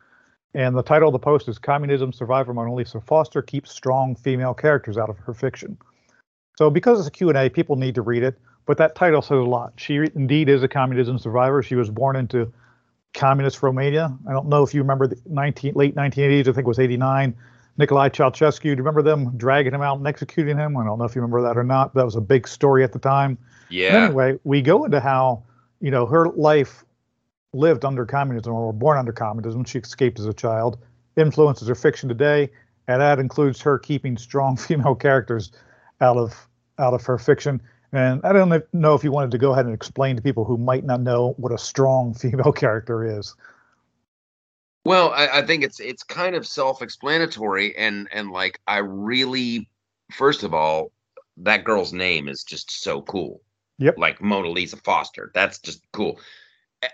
[0.53, 4.97] and the title of the post is "Communism Survivor Monalisa Foster Keeps Strong Female Characters
[4.97, 5.77] Out of Her Fiction."
[6.57, 8.37] So because it's a Q and A, people need to read it.
[8.65, 9.73] But that title says a lot.
[9.75, 11.61] She indeed is a communism survivor.
[11.61, 12.51] She was born into
[13.13, 14.15] communist Romania.
[14.27, 17.35] I don't know if you remember the 19, late 1980s, I think it was 89.
[17.79, 20.77] Nicolae Ceausescu, do you remember them dragging him out and executing him?
[20.77, 21.93] I don't know if you remember that or not.
[21.95, 23.37] That was a big story at the time.
[23.69, 24.05] Yeah.
[24.05, 25.43] Anyway, we go into how,
[25.81, 26.83] you know, her life
[27.53, 29.63] lived under communism or born under communism.
[29.63, 30.77] She escaped as a child,
[31.17, 32.51] influences her fiction today,
[32.87, 35.51] and that includes her keeping strong female characters
[36.01, 36.47] out of
[36.79, 37.61] out of her fiction.
[37.93, 40.57] And I don't know if you wanted to go ahead and explain to people who
[40.57, 43.35] might not know what a strong female character is.
[44.83, 49.69] Well, I, I think it's it's kind of self-explanatory, and and like I really,
[50.11, 50.91] first of all,
[51.37, 53.41] that girl's name is just so cool.
[53.77, 53.97] Yep.
[53.97, 55.31] Like Monalisa Foster.
[55.33, 56.19] That's just cool.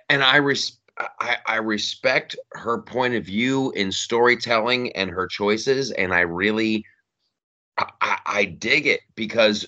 [0.08, 5.92] And I res- I, I respect her point of view in storytelling and her choices,
[5.92, 6.86] and I really
[8.02, 9.66] I, I dig it because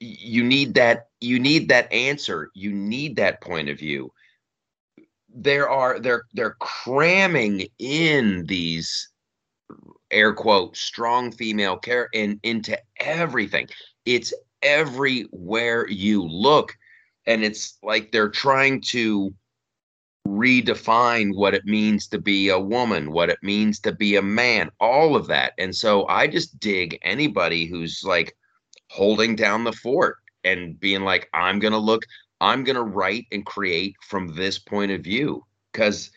[0.00, 2.50] you need that you need that answer.
[2.54, 4.12] You need that point of view.
[5.34, 9.08] There are they're they're cramming in these
[10.10, 13.68] air quote strong female care in into everything.
[14.04, 14.32] It's
[14.62, 16.72] everywhere you look
[17.26, 19.34] and it's like they're trying to
[20.26, 24.70] redefine what it means to be a woman what it means to be a man
[24.80, 25.52] all of that.
[25.58, 28.34] And so i just dig anybody who's like
[28.88, 32.02] holding down the fort and being like, I'm going to look,
[32.40, 35.44] I'm going to write and create from this point of view.
[35.72, 36.10] Because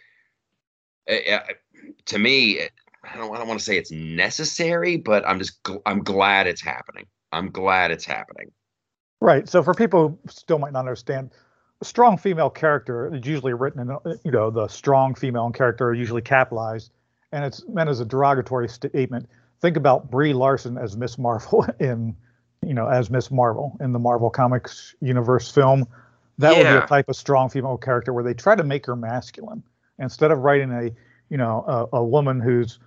[1.09, 1.53] uh, eh, eh,
[2.05, 2.67] to me, eh,
[3.03, 6.61] I don't, I don't want to say it's necessary, but I'm just, I'm glad it's
[6.61, 7.05] happening.
[7.32, 8.51] I'm glad it's happening.
[9.22, 9.47] Right.
[9.49, 11.32] So for people who still might not understand,
[11.82, 15.93] a strong female character is usually written in, you know, the strong female character are
[15.93, 16.91] usually capitalized,
[17.32, 19.30] and it's meant as a derogatory statement.
[19.61, 22.15] Think about Brie Larson as Miss Marvel in
[22.66, 25.88] you know, as Miss Marvel in the Marvel Comics universe film.
[26.38, 26.57] That yeah.
[26.57, 29.62] would be a type of strong female character where they try to make her masculine
[29.97, 30.91] instead of writing a,
[31.30, 32.80] you know, a, a woman who's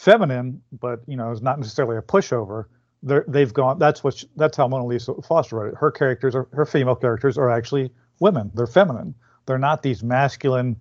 [0.00, 2.64] feminine but you know is not necessarily a pushover.
[3.02, 3.78] They've gone.
[3.78, 4.14] That's what.
[4.14, 5.78] She, that's how Monalisa Foster wrote it.
[5.78, 8.50] Her characters are her female characters are actually women.
[8.54, 9.14] They're feminine.
[9.46, 10.76] They're not these masculine,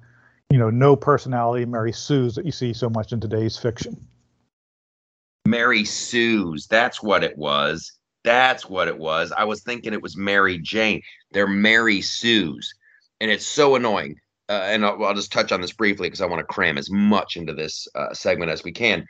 [0.50, 4.06] you know, no personality Mary Sue's that you see so much in today's fiction.
[5.46, 6.68] Mary Sue's.
[6.68, 7.94] That's what it was.
[8.24, 9.32] That's what it was.
[9.32, 11.02] I was thinking it was Mary Jane.
[11.32, 12.74] They're Mary Sue's.
[13.22, 14.16] And it's so annoying.
[14.50, 16.90] Uh, and I'll, I'll, just touch on this briefly because I want to cram as
[16.90, 19.06] much into this uh, segment as we can.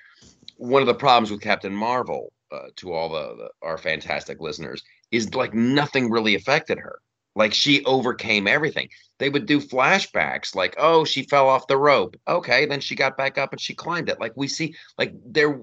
[0.57, 4.83] One of the problems with Captain Marvel, uh, to all the, the, our fantastic listeners,
[5.11, 6.99] is like nothing really affected her.
[7.35, 8.89] like she overcame everything.
[9.19, 12.17] They would do flashbacks like, oh, she fell off the rope.
[12.27, 14.19] Okay, then she got back up and she climbed it.
[14.19, 15.61] Like we see, like there,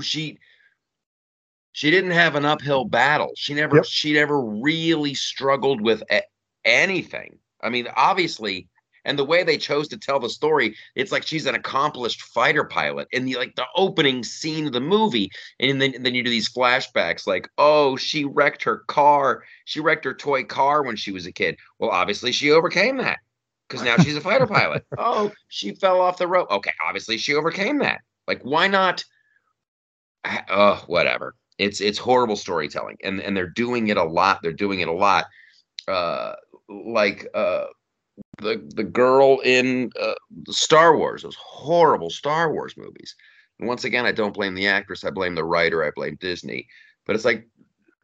[0.00, 0.38] she
[1.72, 3.32] she didn't have an uphill battle.
[3.36, 3.84] She never Yep.
[3.86, 6.22] she never really struggled with a-
[6.64, 7.38] anything.
[7.62, 8.68] I mean, obviously,
[9.04, 12.64] and the way they chose to tell the story, it's like she's an accomplished fighter
[12.64, 13.08] pilot.
[13.12, 16.30] And the like the opening scene of the movie, and then and then you do
[16.30, 21.10] these flashbacks like, oh, she wrecked her car, she wrecked her toy car when she
[21.12, 21.56] was a kid.
[21.78, 23.18] Well, obviously she overcame that
[23.68, 24.84] because now she's a fighter pilot.
[24.98, 26.50] Oh, she fell off the rope.
[26.50, 28.02] Okay, obviously she overcame that.
[28.28, 29.04] Like, why not?
[30.24, 31.34] Ah, oh, whatever.
[31.58, 34.40] It's it's horrible storytelling, and and they're doing it a lot.
[34.42, 35.26] They're doing it a lot.
[35.86, 36.34] Uh,
[36.68, 37.66] like uh,
[38.38, 40.14] the the girl in uh,
[40.48, 43.14] Star Wars, those horrible Star Wars movies.
[43.58, 45.04] And once again, I don't blame the actress.
[45.04, 45.84] I blame the writer.
[45.84, 46.66] I blame Disney.
[47.06, 47.46] But it's like,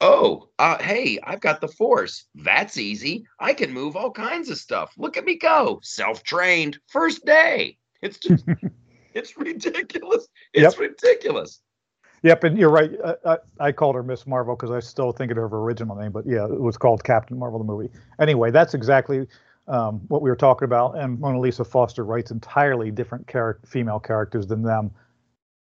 [0.00, 2.26] oh, uh, hey, I've got the Force.
[2.34, 3.24] That's easy.
[3.40, 4.92] I can move all kinds of stuff.
[4.96, 5.80] Look at me go.
[5.82, 6.78] Self trained.
[6.88, 7.76] First day.
[8.02, 8.44] It's just,
[9.14, 10.28] it's ridiculous.
[10.52, 11.60] It's ridiculous.
[12.22, 12.90] Yep, and you're right.
[13.04, 16.12] I, I, I called her Miss Marvel because I still think of her original name,
[16.12, 17.90] but yeah, it was called Captain Marvel the movie.
[18.20, 19.26] Anyway, that's exactly
[19.68, 20.98] um, what we were talking about.
[20.98, 24.90] And Monalisa Foster writes entirely different char- female characters than them.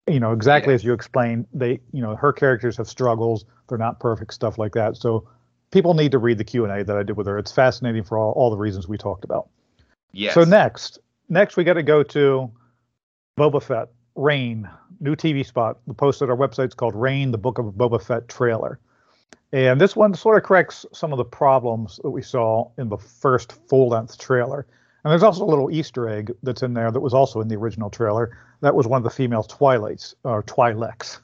[0.06, 0.76] You know, exactly Yeah.
[0.76, 1.46] as you explained.
[1.52, 3.44] They, you know, her characters have struggles.
[3.68, 4.96] They're not perfect, stuff like that.
[4.96, 5.28] So
[5.72, 7.38] people need to read the Q and A that I did with her.
[7.38, 9.48] It's fascinating for all, all the reasons we talked about.
[10.12, 10.32] Yes.
[10.32, 12.50] So next, next we got to go to
[13.38, 14.68] Boba Fett, Rain,
[15.00, 15.78] new TV spot.
[15.86, 18.80] The post at our website is called Rain, the Book of Boba Fett trailer.
[19.52, 22.96] And this one sort of corrects some of the problems that we saw in the
[22.96, 24.66] first full length trailer.
[25.04, 27.54] And there's also a little Easter egg that's in there that was also in the
[27.54, 28.36] original trailer.
[28.60, 31.20] That was one of the female Twilights, or Twi'leks,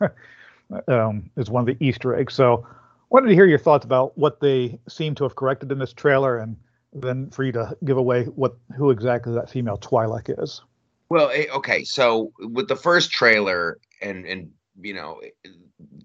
[0.89, 2.35] um, is one of the Easter eggs.
[2.35, 2.65] So
[3.11, 6.39] wanted to hear your thoughts about what they seem to have corrected in this trailer
[6.39, 6.57] and
[6.93, 10.63] then for you to give away what who exactly that female Twi'lek is.
[11.13, 11.85] Well, eh, okay.
[11.85, 14.51] So with the first trailer, and and
[14.81, 15.21] you know,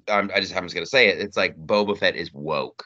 [0.10, 1.22] I'm, I just just gonna say it.
[1.22, 2.84] It's like Boba Fett is woke.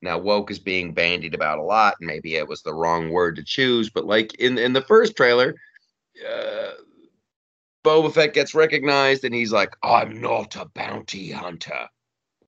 [0.00, 3.34] Now, woke is being bandied about a lot, and maybe it was the wrong word
[3.34, 3.90] to choose.
[3.90, 5.56] But like in in the first trailer,
[6.24, 6.70] uh,
[7.82, 11.88] Boba Fett gets recognized, and he's like, "I'm not a bounty hunter."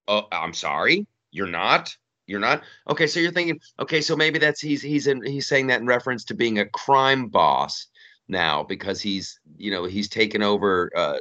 [0.07, 1.93] Oh, I'm sorry, you're not.
[2.29, 2.63] You're not.
[2.89, 5.89] Okay, so you're thinking, okay, so maybe that's he's he's in he's saying that in
[5.89, 7.89] reference to being a crime boss
[8.33, 11.19] now because he's you know he's taken over uh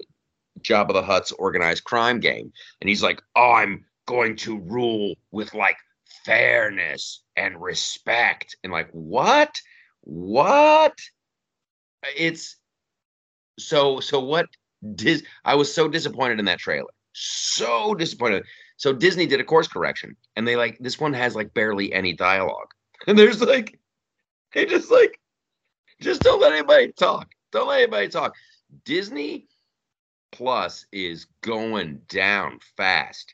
[0.62, 2.52] Jabba the Hutt's organized crime game.
[2.82, 5.78] And he's like oh, I'm going to rule with like
[6.26, 8.56] fairness and respect.
[8.64, 9.56] And like what?
[10.02, 10.98] What?
[12.18, 12.58] It's
[13.60, 14.48] so so what
[14.96, 16.90] dis I was so disappointed in that trailer.
[17.14, 18.44] So disappointed.
[18.78, 22.14] So Disney did a course correction and they like this one has like barely any
[22.14, 22.70] dialogue.
[23.08, 23.80] And there's like
[24.54, 25.20] they just like
[26.02, 27.30] just don't let anybody talk.
[27.52, 28.36] Don't let anybody talk.
[28.86, 29.48] Disney
[30.32, 33.34] Plus is going down fast.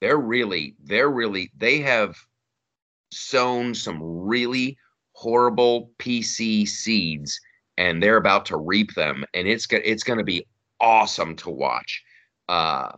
[0.00, 2.16] They're really, they're really, they have
[3.12, 4.76] sown some really
[5.12, 7.38] horrible PC seeds
[7.76, 10.46] and they're about to reap them and it's go- it's going to be
[10.80, 12.02] awesome to watch.
[12.48, 12.92] Uh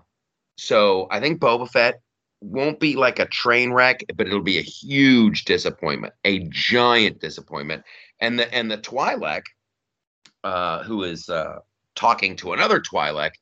[0.56, 2.00] so I think Boba Fett
[2.42, 7.84] won't be like a train wreck, but it'll be a huge disappointment, a giant disappointment
[8.22, 9.42] and the and the Twi'lek,
[10.44, 11.58] uh, who is uh,
[11.94, 13.32] talking to another Twi'lek.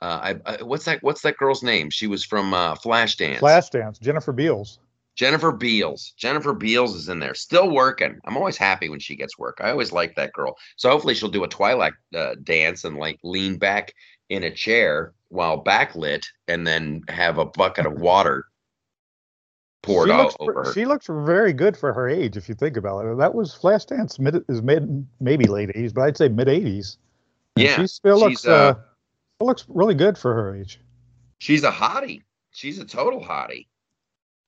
[0.00, 1.02] Uh, I, I, what's that?
[1.02, 1.90] What's that girl's name?
[1.90, 3.38] She was from uh, Flashdance.
[3.38, 4.78] Flashdance, Jennifer Beals.
[5.16, 6.12] Jennifer Beals.
[6.18, 8.20] Jennifer Beals is in there, still working.
[8.26, 9.56] I'm always happy when she gets work.
[9.62, 10.56] I always like that girl.
[10.76, 13.94] So hopefully she'll do a Twi'lek uh, dance and like lean back
[14.28, 18.44] in a chair while backlit, and then have a bucket of water
[19.82, 20.72] poured she out looks, over her.
[20.72, 23.16] she looks very good for her age, if you think about it.
[23.18, 26.98] That was Flashdance mid is mid maybe late eighties, but I'd say mid eighties.
[27.56, 28.72] Yeah, she still looks uh, uh,
[29.36, 30.80] still looks really good for her age.
[31.38, 32.22] she's a hottie.
[32.52, 33.66] She's a total hottie.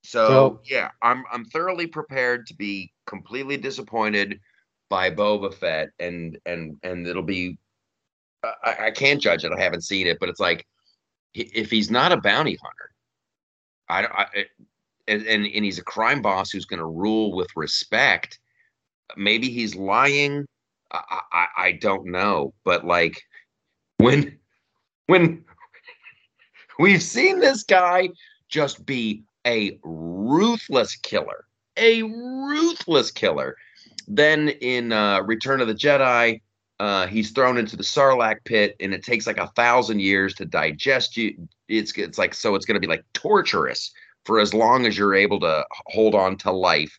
[0.05, 4.41] So, So- yeah, I'm I'm thoroughly prepared to be completely disappointed
[4.91, 7.59] by Boba Fett, and and and it'll be.
[8.45, 9.53] I, I can't judge it.
[9.53, 10.67] I haven't seen it, but it's like
[11.35, 12.91] if he's not a bounty hunter,
[13.89, 14.45] I, I
[15.07, 18.39] and and he's a crime boss who's going to rule with respect.
[19.17, 20.47] Maybe he's lying.
[20.93, 23.21] I, I I don't know, but like
[23.99, 24.39] when
[25.07, 25.45] when
[26.79, 28.11] we've seen this guy
[28.49, 33.57] just be a ruthless killer, a ruthless killer.
[34.11, 36.41] Then in uh, Return of the Jedi,
[36.81, 40.45] uh, he's thrown into the Sarlacc pit, and it takes like a thousand years to
[40.45, 41.49] digest you.
[41.69, 43.93] It's it's like so it's going to be like torturous
[44.25, 46.97] for as long as you're able to hold on to life.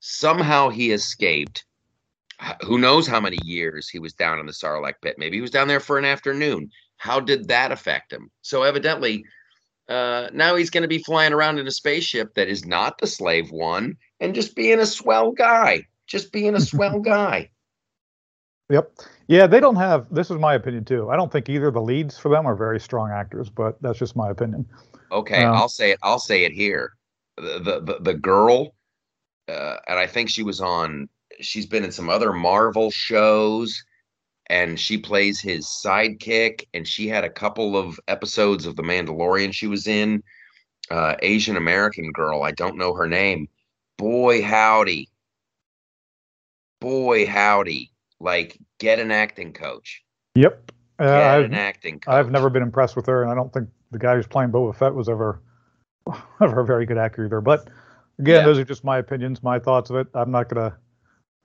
[0.00, 1.64] Somehow he escaped.
[2.64, 5.16] Who knows how many years he was down in the Sarlacc pit?
[5.18, 6.70] Maybe he was down there for an afternoon.
[6.98, 8.30] How did that affect him?
[8.42, 9.24] So evidently,
[9.88, 13.06] uh, now he's going to be flying around in a spaceship that is not the
[13.06, 15.82] slave one, and just being a swell guy.
[16.06, 17.50] Just being a swell guy.
[18.70, 18.92] Yep.
[19.28, 20.06] Yeah, they don't have.
[20.10, 21.10] This is my opinion too.
[21.10, 23.98] I don't think either of the leads for them are very strong actors, but that's
[23.98, 24.66] just my opinion.
[25.12, 25.52] Okay, Yeah.
[25.52, 25.98] I'll say it.
[26.02, 26.92] I'll say it here.
[27.36, 28.74] The the the, the girl,
[29.48, 31.08] uh, and I think she was on.
[31.40, 33.84] She's been in some other Marvel shows,
[34.48, 36.64] and she plays his sidekick.
[36.74, 39.52] And she had a couple of episodes of The Mandalorian.
[39.52, 40.22] She was in.
[40.88, 42.44] Uh, Asian American girl.
[42.44, 43.48] I don't know her name.
[43.98, 45.08] Boy, howdy.
[46.80, 47.90] Boy, howdy.
[48.20, 50.02] Like, get an acting coach.
[50.34, 50.70] Yep.
[50.98, 52.12] Uh, Get I've, an acting coach.
[52.14, 54.74] I've never been impressed with her, and I don't think the guy who's playing Boba
[54.74, 55.42] Fett was ever
[56.40, 57.40] ever a very good actor either.
[57.42, 57.68] But
[58.18, 58.44] again, Yeah.
[58.44, 60.06] those are just my opinions, my thoughts of it.
[60.14, 60.74] I'm not gonna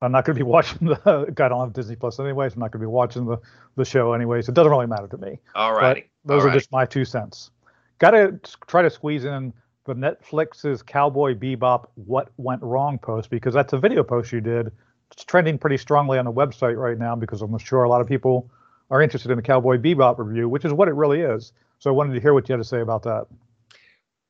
[0.01, 1.25] I'm not gonna be watching the.
[1.37, 2.53] I don't have Disney Plus anyways.
[2.53, 3.37] I'm not gonna be watching the
[3.75, 4.47] the show anyways.
[4.47, 5.39] It doesn't really matter to me.
[5.55, 6.09] All But righty.
[6.23, 7.51] those All are just my two cents.
[7.99, 9.53] Got to try to squeeze in
[9.85, 14.71] the Netflix's Cowboy Bebop "What Went Wrong" post because that's a video post you did.
[15.11, 18.07] It's trending pretty strongly on the website right now because I'm sure a lot of
[18.07, 18.49] people
[18.89, 21.53] are interested in the Cowboy Bebop review, which is what it really is.
[21.79, 23.27] So I wanted to hear what you had to say about that.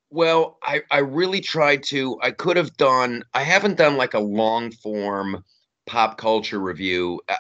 [0.10, 2.20] Well, I, I really tried to.
[2.22, 5.44] I could have done, I haven't done like a long form
[5.86, 7.22] pop culture review.
[7.30, 7.36] Uh,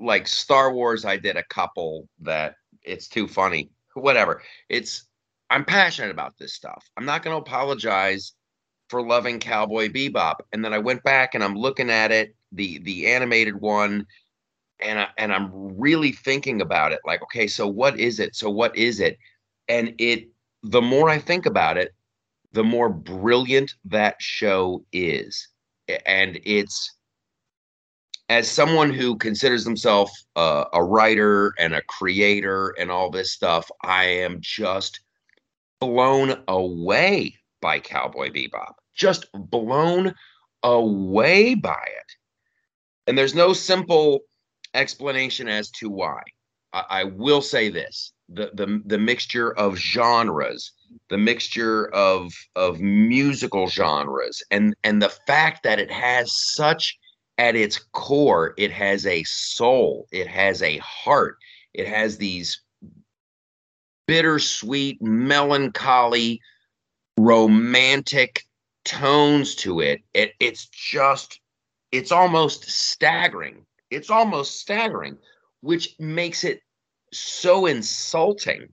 [0.00, 3.70] like Star Wars, I did a couple that it's too funny.
[3.94, 4.42] Whatever.
[4.68, 5.04] It's,
[5.50, 6.88] I'm passionate about this stuff.
[6.96, 8.32] I'm not going to apologize
[8.88, 10.36] for loving Cowboy Bebop.
[10.52, 14.06] And then I went back and I'm looking at it, the the animated one,
[14.80, 17.00] and I, and I'm really thinking about it.
[17.04, 18.34] Like, okay, so what is it?
[18.34, 19.18] So what is it?
[19.68, 20.28] And it
[20.62, 21.94] the more I think about it,
[22.52, 25.48] the more brilliant that show is.
[26.06, 26.94] And it's
[28.28, 33.68] as someone who considers himself uh, a writer and a creator and all this stuff,
[33.82, 35.00] I am just
[35.80, 38.74] blown away by Cowboy Bebop.
[38.94, 40.14] Just blown
[40.62, 42.16] away by it.
[43.10, 44.20] And there's no simple
[44.72, 46.22] explanation as to why.
[46.72, 50.70] I, I will say this the, the the mixture of genres
[51.08, 56.96] the mixture of of musical genres and and the fact that it has such
[57.36, 61.36] at its core it has a soul it has a heart
[61.74, 62.62] it has these
[64.06, 66.40] bittersweet melancholy
[67.18, 68.44] romantic
[68.84, 71.39] tones to it it it's just
[71.92, 75.16] it's almost staggering it's almost staggering
[75.60, 76.62] which makes it
[77.12, 78.68] so insulting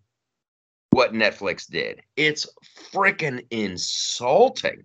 [0.91, 2.01] what Netflix did.
[2.15, 2.47] It's
[2.91, 4.83] freaking insulting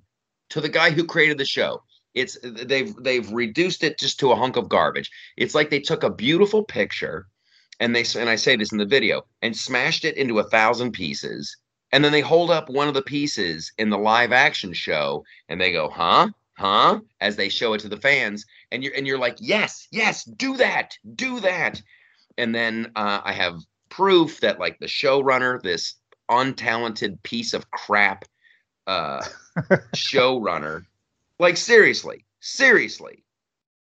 [0.50, 1.82] to the guy who created the show.
[2.14, 5.10] It's they've they've reduced it just to a hunk of garbage.
[5.36, 7.28] It's like they took a beautiful picture
[7.80, 10.92] and they and I say this in the video and smashed it into a thousand
[10.92, 11.56] pieces
[11.92, 15.58] and then they hold up one of the pieces in the live action show and
[15.58, 16.28] they go, "Huh?
[16.54, 20.24] Huh?" as they show it to the fans and you're and you're like, "Yes, yes,
[20.24, 20.96] do that.
[21.14, 21.82] Do that."
[22.38, 25.94] And then uh, I have proof that like the showrunner, this
[26.30, 28.24] untalented piece of crap
[28.86, 29.22] uh,
[29.94, 30.84] showrunner,
[31.38, 33.22] like seriously, seriously,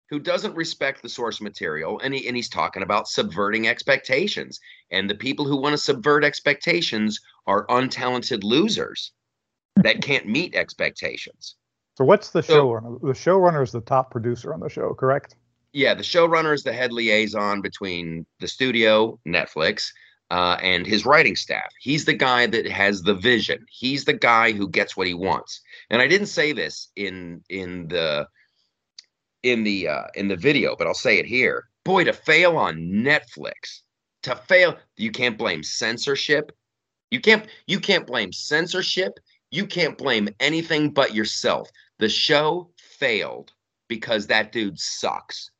[0.09, 4.59] who doesn't respect the source material, and he and he's talking about subverting expectations,
[4.91, 9.11] and the people who want to subvert expectations are untalented losers
[9.75, 11.55] that can't meet expectations.
[11.99, 13.01] So what's the So- showrunner?
[13.01, 15.35] The showrunner is the top producer on the show, correct?
[15.73, 19.91] yeah, the showrunner is the head liaison between the studio, Netflix,
[20.31, 21.71] uh, and his writing staff.
[21.79, 23.65] He's the guy that has the vision.
[23.69, 25.61] He's the guy who gets what he wants.
[25.89, 28.27] And I didn't say this in in the
[29.43, 31.67] in the uh, in the video, but I'll say it here.
[31.83, 33.81] Boy, to fail on Netflix,
[34.23, 36.51] to fail, you can't blame censorship.
[37.11, 39.19] You can't you can't blame censorship.
[39.51, 41.69] You can't blame anything but yourself.
[41.99, 43.51] The show failed
[43.87, 45.51] because that dude sucks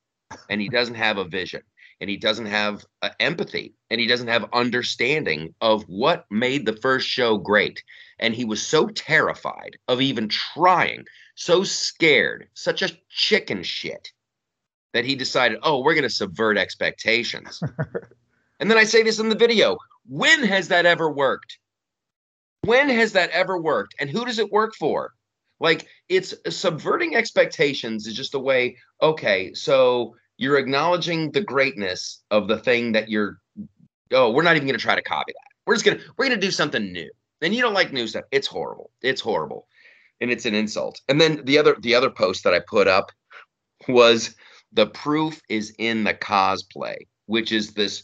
[0.50, 1.62] and he doesn't have a vision
[2.00, 6.78] and he doesn't have uh, empathy and he doesn't have understanding of what made the
[6.78, 7.84] first show great.
[8.20, 11.06] And he was so terrified of even trying
[11.36, 14.12] so scared such a chicken shit
[14.94, 17.62] that he decided oh we're going to subvert expectations.
[18.62, 21.60] And then i say this in the video when has that ever worked?
[22.66, 23.96] When has that ever worked?
[24.00, 25.14] And who does it work for
[25.60, 32.48] like it's subverting expectations is just a way okay so you're acknowledging the greatness of
[32.48, 33.40] the thing that you're
[34.14, 35.50] oh we're not even to try to copy that.
[35.66, 37.12] We're just to we're to do something new.
[37.42, 38.26] And you don't like new stuff.
[38.32, 38.92] It's horrible.
[39.02, 39.68] It's horrible.
[40.20, 41.00] And it's an insult.
[41.08, 43.12] And then the other the other post that I put up
[43.88, 44.36] was
[44.74, 48.04] the proof is in the cosplay, which is this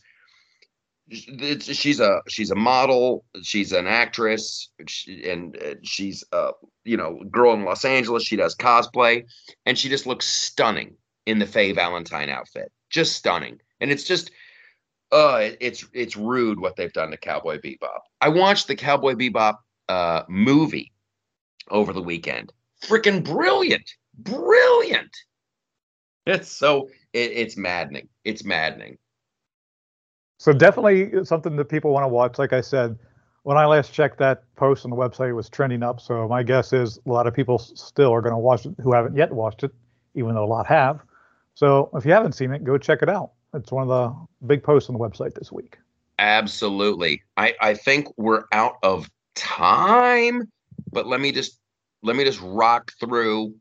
[1.10, 3.26] she's a she's a model.
[3.42, 4.70] She's an actress.
[4.88, 6.52] She, and uh, she's a
[6.86, 9.26] you know girl in los angeles she does cosplay
[9.66, 10.96] and she just looks stunning
[11.26, 12.72] in the faye valentine outfit.
[12.90, 13.60] Just stunning.
[13.80, 14.32] And it's just
[15.12, 18.00] uh it's it's rude what they've done to cowboy bebop.
[18.22, 19.58] I watched the cowboy bebop
[19.90, 20.92] uh movie
[21.70, 22.52] over the weekend.
[22.84, 23.90] Freaking brilliant.
[24.18, 25.16] Brilliant.
[26.26, 28.10] It's so it, it's maddening.
[28.24, 28.98] It's maddening.
[30.38, 32.38] So definitely something that people want to watch.
[32.38, 32.98] Like I said,
[33.46, 36.02] when I last checked, that post on the website was trending up.
[36.02, 38.92] So my guess is a lot of people still are going to watch it who
[38.92, 39.72] haven't yet watched it,
[40.16, 41.02] even though a lot have.
[41.54, 43.34] So if you haven't seen it, go check it out.
[43.54, 45.78] It's one of the big posts on the website this week.
[46.18, 47.22] Absolutely.
[47.38, 50.52] I, I think we're out of time,
[50.92, 51.60] but let me just
[52.02, 53.54] let me just rock through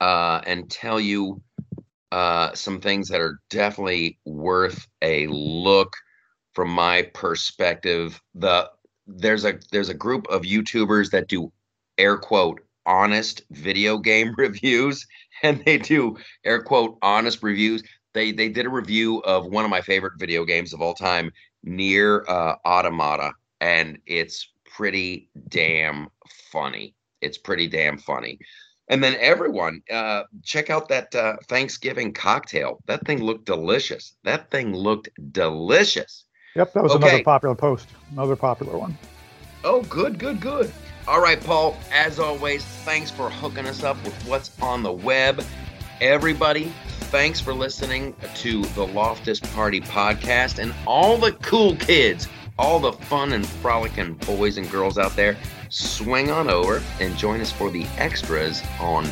[0.00, 1.42] uh, and tell you
[2.12, 5.96] uh, some things that are definitely worth a look
[6.54, 8.20] from my perspective.
[8.34, 8.70] The
[9.06, 11.52] there's a there's a group of YouTubers that do
[11.98, 15.06] air quote honest video game reviews
[15.42, 17.82] and they do air quote honest reviews.
[18.14, 21.32] They they did a review of one of my favorite video games of all time,
[21.66, 26.08] NieR uh, Automata, and it's pretty damn
[26.52, 26.94] funny.
[27.20, 28.38] It's pretty damn funny.
[28.88, 32.82] And then everyone, uh, check out that uh, Thanksgiving cocktail.
[32.86, 34.16] That thing looked delicious.
[34.24, 36.24] That thing looked delicious.
[36.56, 37.08] Yep, that was Okay.
[37.08, 38.96] another popular post, another popular one.
[39.62, 40.72] Oh, good, good, good.
[41.06, 45.44] All right, Paul, as always, thanks for hooking us up with what's on the web.
[46.00, 46.72] Everybody,
[47.10, 52.26] thanks for listening to the Loftus Party podcast and all the cool kids,
[52.58, 55.36] all the fun and frolicking boys and girls out there.
[55.68, 59.04] Swing on over and join us for the extras on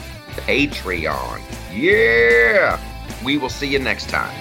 [0.47, 1.40] Patreon.
[1.73, 2.81] Yeah!
[3.24, 4.35] We will see you next time.